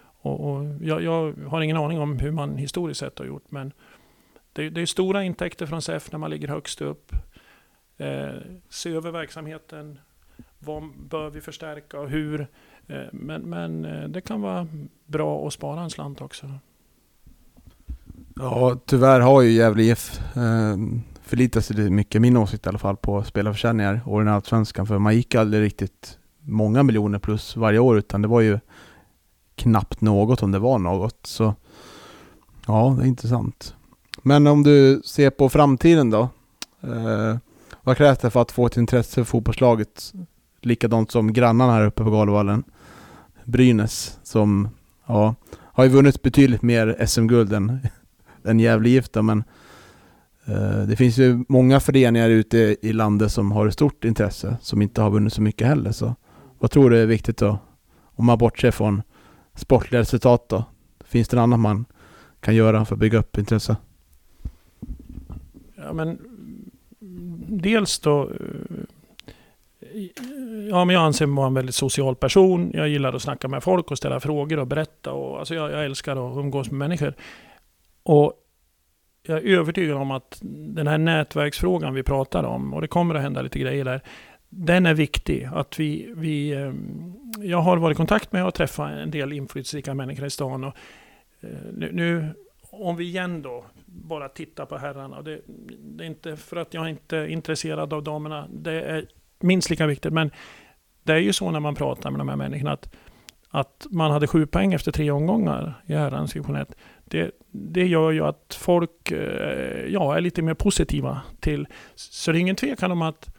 [0.00, 3.72] Och, och jag, jag, har ingen aning om hur man historiskt sett har gjort, men
[4.52, 7.12] det, det är stora intäkter från SEF när man ligger högst upp.
[7.98, 8.34] Eh,
[8.68, 9.98] se över verksamheten.
[10.64, 12.40] Vad bör vi förstärka och hur?
[12.86, 14.66] Eh, men, men eh, det kan vara
[15.06, 16.50] bra att spara en slant också.
[18.36, 20.76] Ja, tyvärr har ju Gävle IF eh,
[21.22, 24.86] förlitar sig mycket, min åsikt i alla fall, på spelarförsäljningar och den Allsvenskan.
[24.86, 28.58] För man gick aldrig riktigt många miljoner plus varje år, utan det var ju
[29.54, 31.26] knappt något om det var något.
[31.26, 31.54] Så
[32.66, 33.74] ja, det är intressant.
[34.22, 36.28] Men om du ser på framtiden då?
[36.80, 37.36] Eh,
[37.82, 40.12] vad krävs det för att få ett intresse för fotbollslaget?
[40.62, 42.64] Likadant som grannarna här uppe på Galvallen.
[43.44, 44.68] Brynäs som
[45.06, 47.78] ja, har ju vunnit betydligt mer SM-guld än,
[48.44, 49.44] än Gävle IF men
[50.44, 54.82] Eh, det finns ju många föreningar ute i landet som har ett stort intresse som
[54.82, 55.92] inte har vunnit så mycket heller.
[55.92, 56.14] Så
[56.58, 57.58] vad tror du är viktigt då?
[58.00, 59.02] Om man bortser från
[59.54, 60.64] sportliga resultat då?
[61.04, 61.84] Finns det något annat man
[62.40, 63.76] kan göra för att bygga upp intresse?
[65.76, 66.18] Ja, men
[67.48, 68.71] dels då eh,
[70.70, 72.70] Ja, men jag anser mig vara en väldigt social person.
[72.74, 75.12] Jag gillar att snacka med folk och ställa frågor och berätta.
[75.12, 77.14] Och, alltså jag, jag älskar att umgås med människor.
[78.02, 78.32] Och
[79.22, 80.38] jag är övertygad om att
[80.74, 84.02] den här nätverksfrågan vi pratar om, och det kommer att hända lite grejer där,
[84.48, 85.48] den är viktig.
[85.52, 89.94] Att vi, vi, ehm, jag har varit i kontakt med och träffat en del inflytelserika
[89.94, 90.64] människor i stan.
[90.64, 90.76] Och
[91.40, 92.28] eh, nu, nu,
[92.70, 95.22] om vi igen då bara tittar på herrarna.
[95.22, 95.40] Det,
[95.78, 98.48] det är inte för att jag inte är intresserad av damerna.
[98.52, 99.06] Det är
[99.42, 100.12] minst lika viktigt.
[100.12, 100.30] Men
[101.02, 102.88] det är ju så när man pratar med de här människorna att,
[103.48, 106.76] att man hade sju poäng efter tre omgångar i herrans division 1
[107.12, 111.66] det, det gör ju att folk eh, ja, är lite mer positiva till.
[111.94, 113.34] Så det är ingen tvekan om att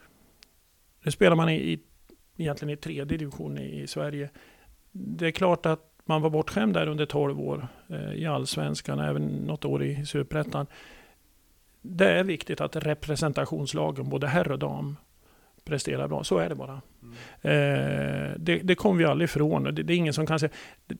[1.04, 1.80] nu spelar man i, i,
[2.36, 4.30] egentligen i tredje division i, i Sverige.
[4.92, 9.26] Det är klart att man var bortskämd där under 12 år eh, i allsvenskan, även
[9.26, 10.66] något år i superettan.
[11.82, 14.96] Det är viktigt att representationslagen, både herr och dam,
[15.64, 16.24] presterar bra.
[16.24, 16.82] Så är det bara.
[17.02, 17.14] Mm.
[17.40, 19.64] Eh, det, det kommer vi aldrig ifrån.
[19.64, 20.52] Det, det, är ingen som kan säga...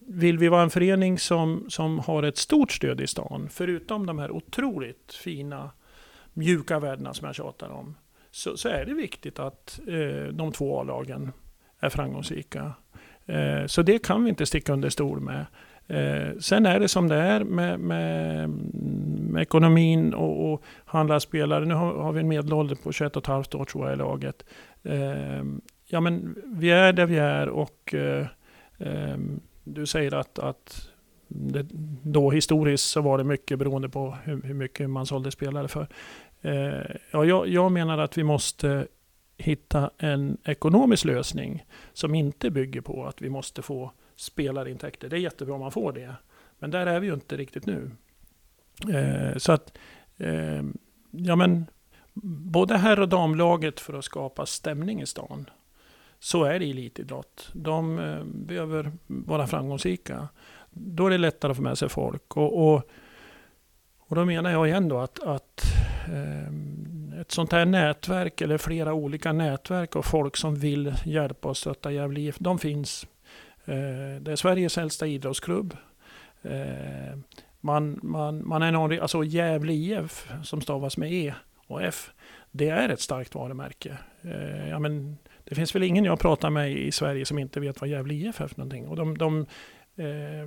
[0.06, 4.18] Vill vi vara en förening som, som har ett stort stöd i stan, förutom de
[4.18, 5.70] här otroligt fina
[6.32, 7.96] mjuka värdena som jag tjatar om,
[8.30, 11.32] så, så är det viktigt att eh, de två A-lagen
[11.80, 12.72] är framgångsrika.
[13.26, 15.46] Eh, så det kan vi inte sticka under stol med.
[15.86, 18.50] Eh, sen är det som det är med, med,
[19.30, 21.64] med ekonomin och, och handla spelare.
[21.64, 24.44] Nu har, har, vi en medelålder på 21,5 år tror jag i laget.
[24.82, 25.44] Eh,
[25.86, 28.26] ja men vi är där vi är och eh,
[28.78, 30.88] ehm, du säger att, att
[31.28, 31.66] det,
[32.02, 35.88] då historiskt så var det mycket beroende på hur, hur mycket man sålde spelare för.
[36.42, 38.86] Eh, ja, jag, jag menar att vi måste
[39.36, 45.08] hitta en ekonomisk lösning som inte bygger på att vi måste få spelarintäkter.
[45.08, 46.14] Det är jättebra om man får det.
[46.58, 47.90] Men där är vi ju inte riktigt nu.
[48.92, 49.78] Eh, så att,
[50.16, 50.62] eh,
[51.10, 51.66] ja men,
[52.14, 55.50] både herr och damlaget för att skapa stämning i stan.
[56.18, 57.50] Så är det i elitidrott.
[57.52, 60.28] De eh, behöver vara framgångsrika.
[60.70, 62.36] Då är det lättare att få med sig folk.
[62.36, 62.82] Och, och,
[63.98, 65.62] och då menar jag igen då att, att
[66.08, 71.56] eh, ett sånt här nätverk eller flera olika nätverk och folk som vill hjälpa och
[71.56, 73.06] stötta Gävle IF, de finns
[73.64, 75.76] Eh, det är Sveriges äldsta idrottsklubb.
[76.42, 77.18] Eh,
[77.60, 81.34] man, man, man är någon, alltså Gävle IF som stavas med E
[81.66, 82.10] och F.
[82.50, 83.98] Det är ett starkt varumärke.
[84.22, 87.80] Eh, ja, men det finns väl ingen jag pratar med i Sverige som inte vet
[87.80, 88.88] vad Gävle IF är för någonting.
[88.88, 89.40] Och de, de,
[89.96, 90.46] eh,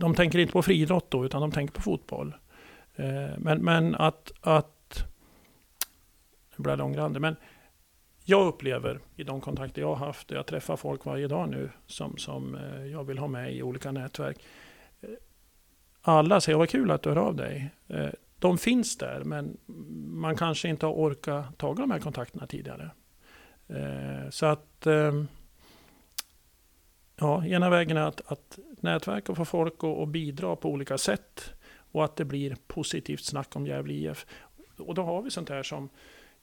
[0.00, 2.34] de tänker inte på friidrott då, utan de tänker på fotboll.
[2.96, 5.04] Eh, men, men att, att
[6.56, 7.36] nu blir jag långrandig, men
[8.28, 12.16] jag upplever i de kontakter jag har haft, jag träffar folk varje dag nu som,
[12.16, 14.44] som eh, jag vill ha med i olika nätverk.
[15.00, 15.08] Eh,
[16.00, 17.70] alla säger vad kul att du hör av dig.
[17.88, 18.08] Eh,
[18.38, 19.56] de finns där men
[20.10, 22.90] man kanske inte har orkat ta de här kontakterna tidigare.
[24.30, 25.28] Så att ehm,
[27.16, 30.98] ja, ena vägen är att, att nätverka och få folk att, att bidra på olika
[30.98, 31.54] sätt
[31.92, 34.26] och att det blir positivt snack om Gävle IF.
[34.76, 35.88] Och då har vi sånt här som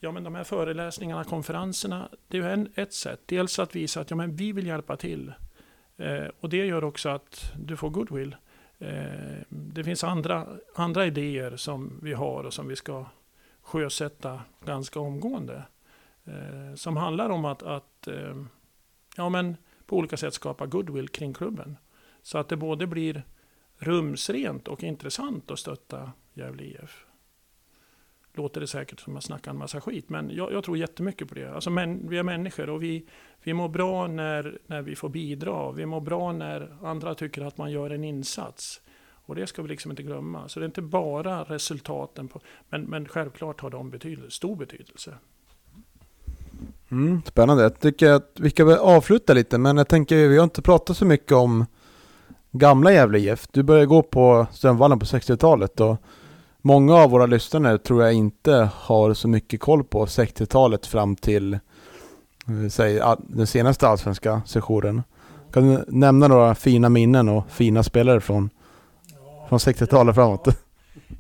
[0.04, 3.22] Ja, men de här föreläsningarna, konferenserna, det är ju en, ett sätt.
[3.26, 5.34] Dels att visa att ja, men vi vill hjälpa till.
[5.98, 8.36] Eh, och det gör också att du får goodwill.
[8.80, 13.06] Eh, det finns andra, andra idéer som vi har och som vi ska
[13.62, 15.64] sjösätta ganska omgående.
[16.26, 18.44] Eh, som handlar om att, att eh,
[19.18, 21.78] ja, men på olika sätt skapa goodwill kring klubben.
[22.22, 23.24] Så att det både blir
[23.78, 27.06] rumsrent och intressant att stötta Gävle IF.
[28.36, 31.36] Låter det säkert som att snacka en massa skit, men jag, jag tror jättemycket på
[31.36, 31.54] det.
[31.54, 33.06] Alltså, men, vi är människor och vi,
[33.44, 35.72] vi mår bra när, när vi får bidra.
[35.72, 38.82] Vi mår bra när andra tycker att man gör en insats.
[39.26, 40.50] Och det ska vi liksom inte glömma.
[40.50, 45.14] Så det är inte bara resultaten, på, men, men självklart har de betydelse, stor betydelse.
[46.92, 47.64] Mm, spännande.
[47.64, 51.06] Jag tycker att vi ska avsluta lite, men jag tänker vi har inte pratat så
[51.06, 51.66] mycket om
[52.52, 53.48] gamla Gävle IF.
[53.52, 55.98] Du började gå på Strömvallen på 60-talet och
[56.66, 61.54] många av våra lyssnare tror jag inte har så mycket koll på 60-talet fram till
[61.54, 61.60] eh,
[62.70, 65.04] säg, den senaste allsvenska sessionen.
[65.54, 68.50] Kan du nämna några fina minnen och fina spelare från,
[69.50, 70.48] från 60-talet framåt?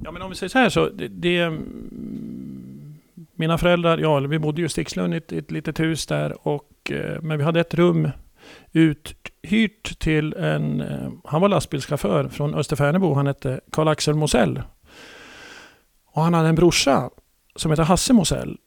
[0.03, 2.95] Ja men om vi säger så här så, det, det mm,
[3.35, 6.91] mina föräldrar, ja vi bodde ju i Stixlund i ett, ett litet hus där och
[6.91, 8.09] eh, men vi hade ett rum
[8.71, 14.61] uthyrt till en, eh, han var lastbilschaufför från Österfärnebo, han hette Karl-Axel Mosell.
[16.13, 17.09] Och han hade en brorsa
[17.55, 18.57] som heter Hasse Mosell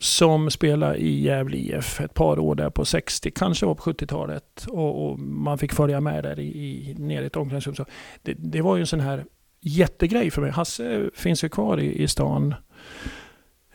[0.00, 4.66] som spelade i Gävle IF ett par år där på 60, kanske var på 70-talet.
[4.68, 7.86] Och, och, man fick följa med där i, i, nere i ett omklädningsrum.
[8.22, 9.24] Det, det, var ju en sån här
[9.60, 10.50] jättegrej för mig.
[10.50, 12.54] Hasse finns ju kvar i, i stan.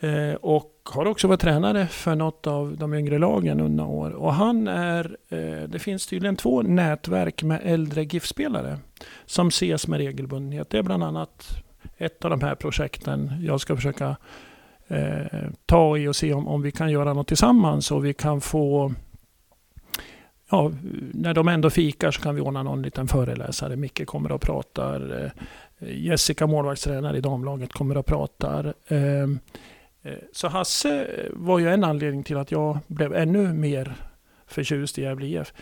[0.00, 4.10] Eh, och har också varit tränare för något av de yngre lagen under år.
[4.10, 8.78] Och han är, eh, det finns tydligen två nätverk med äldre GIF-spelare
[9.26, 10.70] som ses med regelbundenhet.
[10.70, 11.65] Det är bland annat
[11.96, 14.16] ett av de här projekten jag ska försöka
[14.88, 18.40] eh, ta i och se om, om vi kan göra något tillsammans och vi kan
[18.40, 18.94] få
[20.50, 20.72] Ja,
[21.12, 23.76] när de ändå fikar så kan vi ordna någon liten föreläsare.
[23.76, 25.24] Micke kommer och pratar.
[25.24, 25.30] Eh,
[25.78, 28.74] Jessica, målvaktstränare i damlaget, kommer och pratar.
[28.88, 29.38] Ehm,
[30.02, 33.94] eh, så Hasse var ju en anledning till att jag blev ännu mer
[34.46, 35.52] förtjust i Gävle IF.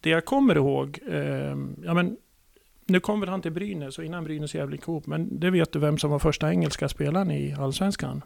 [0.00, 2.16] Det jag kommer ihåg, eh, ja men
[2.86, 5.98] nu kommer han till Brynäs och innan Brynäs Gävle ihop, men det vet du vem
[5.98, 8.22] som var första engelska spelaren i Allsvenskan?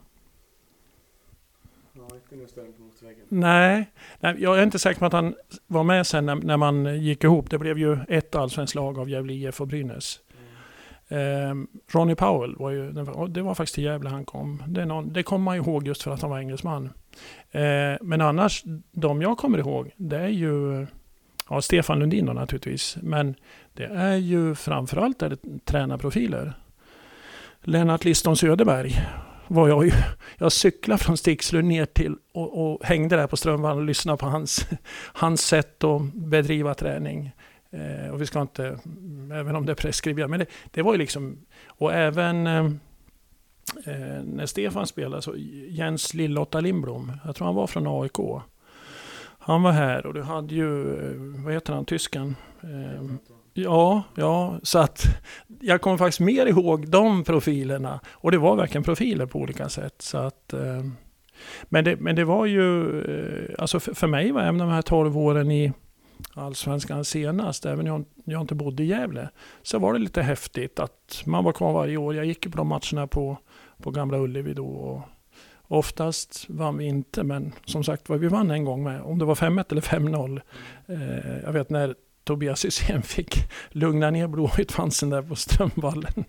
[3.29, 3.91] Nej,
[4.21, 5.35] nej, jag är inte säker på att han
[5.67, 7.51] var med sen när, när man gick ihop.
[7.51, 10.21] Det blev ju ett allsvenskt lag av Gävle IF och Brynäs.
[11.09, 11.55] Eh,
[11.93, 12.93] Ronnie Powell var ju,
[13.29, 14.63] det var faktiskt till Gävle han kom.
[14.67, 16.91] Det, någon, det kommer man ihåg just för att han var engelsman.
[17.51, 20.87] Eh, men annars, de jag kommer ihåg, det är ju
[21.51, 22.99] ja, Stefan Lundin då naturligtvis.
[23.03, 23.35] Men
[23.75, 26.53] det är ju framförallt är det tränarprofiler.
[27.63, 28.93] Lennart Liston Söderberg
[29.49, 29.93] var jag ju.
[30.39, 34.27] Jag cyklade från Stixlund ner till och, och hängde där på Strömvallen och lyssnade på
[34.27, 34.67] hans,
[35.13, 37.33] hans sätt att bedriva träning.
[37.71, 38.79] Eh, och vi ska inte,
[39.33, 42.65] även om det är preskriberat, men det, det, var ju liksom, och även eh,
[43.87, 45.35] eh, när Stefan spelade, så
[45.69, 48.19] Jens Lillotta Lindblom, jag tror han var från AIK.
[49.49, 52.37] Han var här och du hade ju, eh, vad heter han, tysken?
[52.63, 53.05] Eh,
[53.53, 55.05] ja, ja, så att
[55.61, 58.01] jag kommer faktiskt mer ihåg de profilerna.
[58.13, 59.95] Och det var verkligen profiler på olika sätt.
[59.99, 60.85] Så att, eh,
[61.65, 65.19] men, det, men det var ju, alltså för, för mig var även de här 12
[65.19, 65.73] åren i
[66.35, 69.29] allsvenskan senast, även om jag inte bodde i Gävle,
[69.63, 72.15] så var det lite häftigt att man var kvar varje år.
[72.15, 73.39] Jag gick på de matcherna på,
[73.83, 74.67] på Gamla Ullevi då.
[74.67, 75.01] Och
[75.69, 79.03] oftast vann vi inte, men som sagt var, vi vann en gång med.
[79.03, 80.41] Om det var 5-1 eller 5-0.
[80.87, 81.95] Eh, jag vet när
[82.25, 83.35] Tobias Hysén fick
[83.69, 86.25] lugna ner Blåvitt-fansen där på Strömvallen.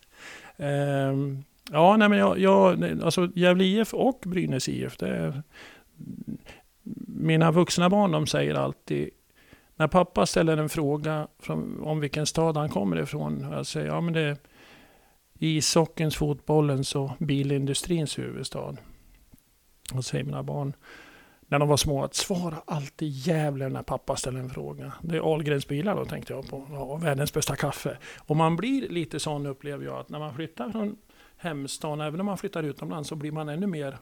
[0.56, 1.12] eh,
[1.70, 5.42] ja, nej men jag, jag, alltså Gävle IF och Brynäs IF, det är,
[7.06, 9.10] mina vuxna barn de säger alltid
[9.76, 13.46] när pappa ställer en fråga från, om vilken stad han kommer ifrån.
[13.52, 14.36] Jag säger ja men det är
[15.42, 18.76] ishockeyns, fotbollens och bilindustrins huvudstad.
[19.94, 20.72] Och säger mina barn
[21.52, 24.92] när de var små att svara alltid Gävle när pappa ställer en fråga.
[25.02, 26.66] Det är Ahlgrens bilar då tänkte jag på.
[26.70, 27.98] Ja, världens bästa kaffe.
[28.18, 30.96] Och man blir lite sån upplever jag att när man flyttar från
[31.36, 33.98] hemstaden, även om man flyttar utomlands, så blir man ännu mer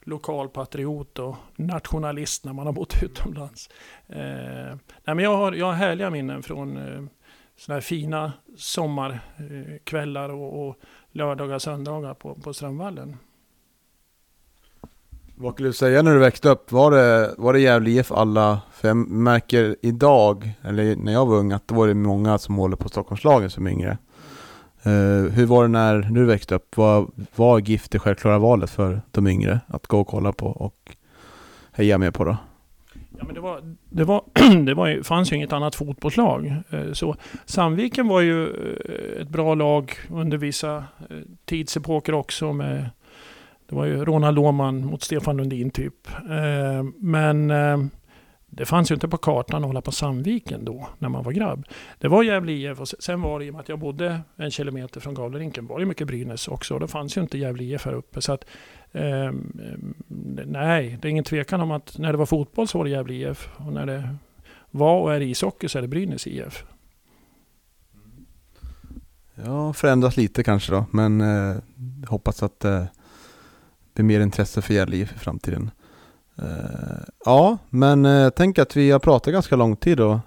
[0.00, 3.70] lokalpatriot och nationalist när man har bott utomlands.
[4.06, 7.02] Eh, nej men jag, har, jag har härliga minnen från eh,
[7.58, 10.76] sådana här fina sommarkvällar eh, och, och
[11.12, 13.16] lördagar och söndagar på, på Strömvallen.
[15.36, 16.72] Vad skulle du säga när du växte upp?
[16.72, 18.60] Var det, var det Gävle IF alla?
[18.72, 22.54] För jag märker idag, eller när jag var ung, att det var det många som
[22.54, 23.98] håller på Stockholmslagen som yngre.
[24.86, 26.76] Uh, hur var det när du växte upp?
[26.76, 30.96] Vad var GIF det självklara valet för de yngre att gå och kolla på och
[31.72, 32.36] heja med på då?
[33.18, 34.22] Ja, men det, var, det, var,
[34.64, 36.54] det var, fanns ju inget annat fotbollslag.
[36.70, 42.52] Eh, så Sandviken var ju eh, ett bra lag under vissa eh, tidsepoker också.
[42.52, 42.90] Med,
[43.68, 46.08] det var ju Ronald Åhman mot Stefan Lundin typ.
[46.96, 47.52] Men
[48.50, 51.66] det fanns ju inte på kartan att hålla på Sandviken då, när man var grabb.
[51.98, 54.50] Det var Gävle IF och sen var det i och med att jag bodde en
[54.50, 56.74] kilometer från Gavlerinken var det mycket Brynäs också.
[56.74, 58.20] Och då fanns ju inte Gävle IF här uppe.
[58.20, 58.44] Så att,
[58.92, 59.32] eh,
[60.46, 63.14] nej, det är ingen tvekan om att när det var fotboll så var det Gävle
[63.14, 63.48] IF.
[63.56, 64.16] Och när det
[64.70, 66.64] var och är ishockey så är det Brynäs IF.
[67.94, 68.26] Mm.
[69.44, 71.56] Ja, förändras lite kanske då, men eh,
[72.06, 72.84] hoppas att eh,
[73.92, 75.70] det blir mer intresse för Gävle IF i framtiden.
[76.42, 80.20] Eh, ja, men eh, tänk att vi har pratat ganska lång tid då.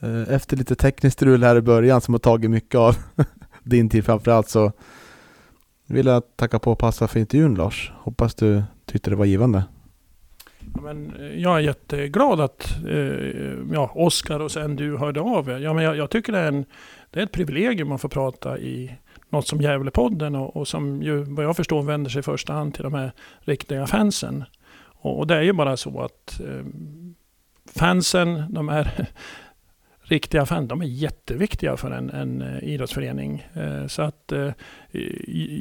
[0.00, 2.96] Eh, efter lite tekniskt strul här i början som har tagit mycket av
[3.62, 4.72] din tid framförallt så
[5.90, 7.92] vill jag tacka på och passa för intervjun Lars.
[7.96, 9.64] Hoppas du tyckte det var givande.
[10.74, 12.94] Ja, men eh, jag är jätteglad att eh,
[13.72, 15.58] ja, Oskar och sen du hörde av er.
[15.58, 16.64] Ja, men jag, jag, tycker det är, en,
[17.10, 18.96] det är ett privilegium att få prata i
[19.28, 22.74] något som Gävlepodden och, och som ju vad jag förstår vänder sig i första hand
[22.74, 24.44] till de här riktiga fansen.
[24.82, 26.64] Och, och det är ju bara så att eh,
[27.74, 29.08] fansen, de är
[30.10, 33.46] riktiga fans, de är jätteviktiga för en, en eh, idrottsförening.
[33.54, 34.52] Eh, så att eh,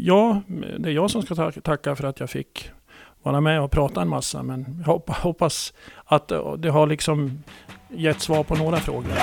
[0.03, 0.41] ja,
[0.79, 2.71] det är jag som ska tacka för att jag fick
[3.23, 4.43] vara med och prata en massa.
[4.43, 5.73] Men jag hoppas
[6.05, 7.43] att det har liksom
[7.89, 9.13] gett svar på några frågor.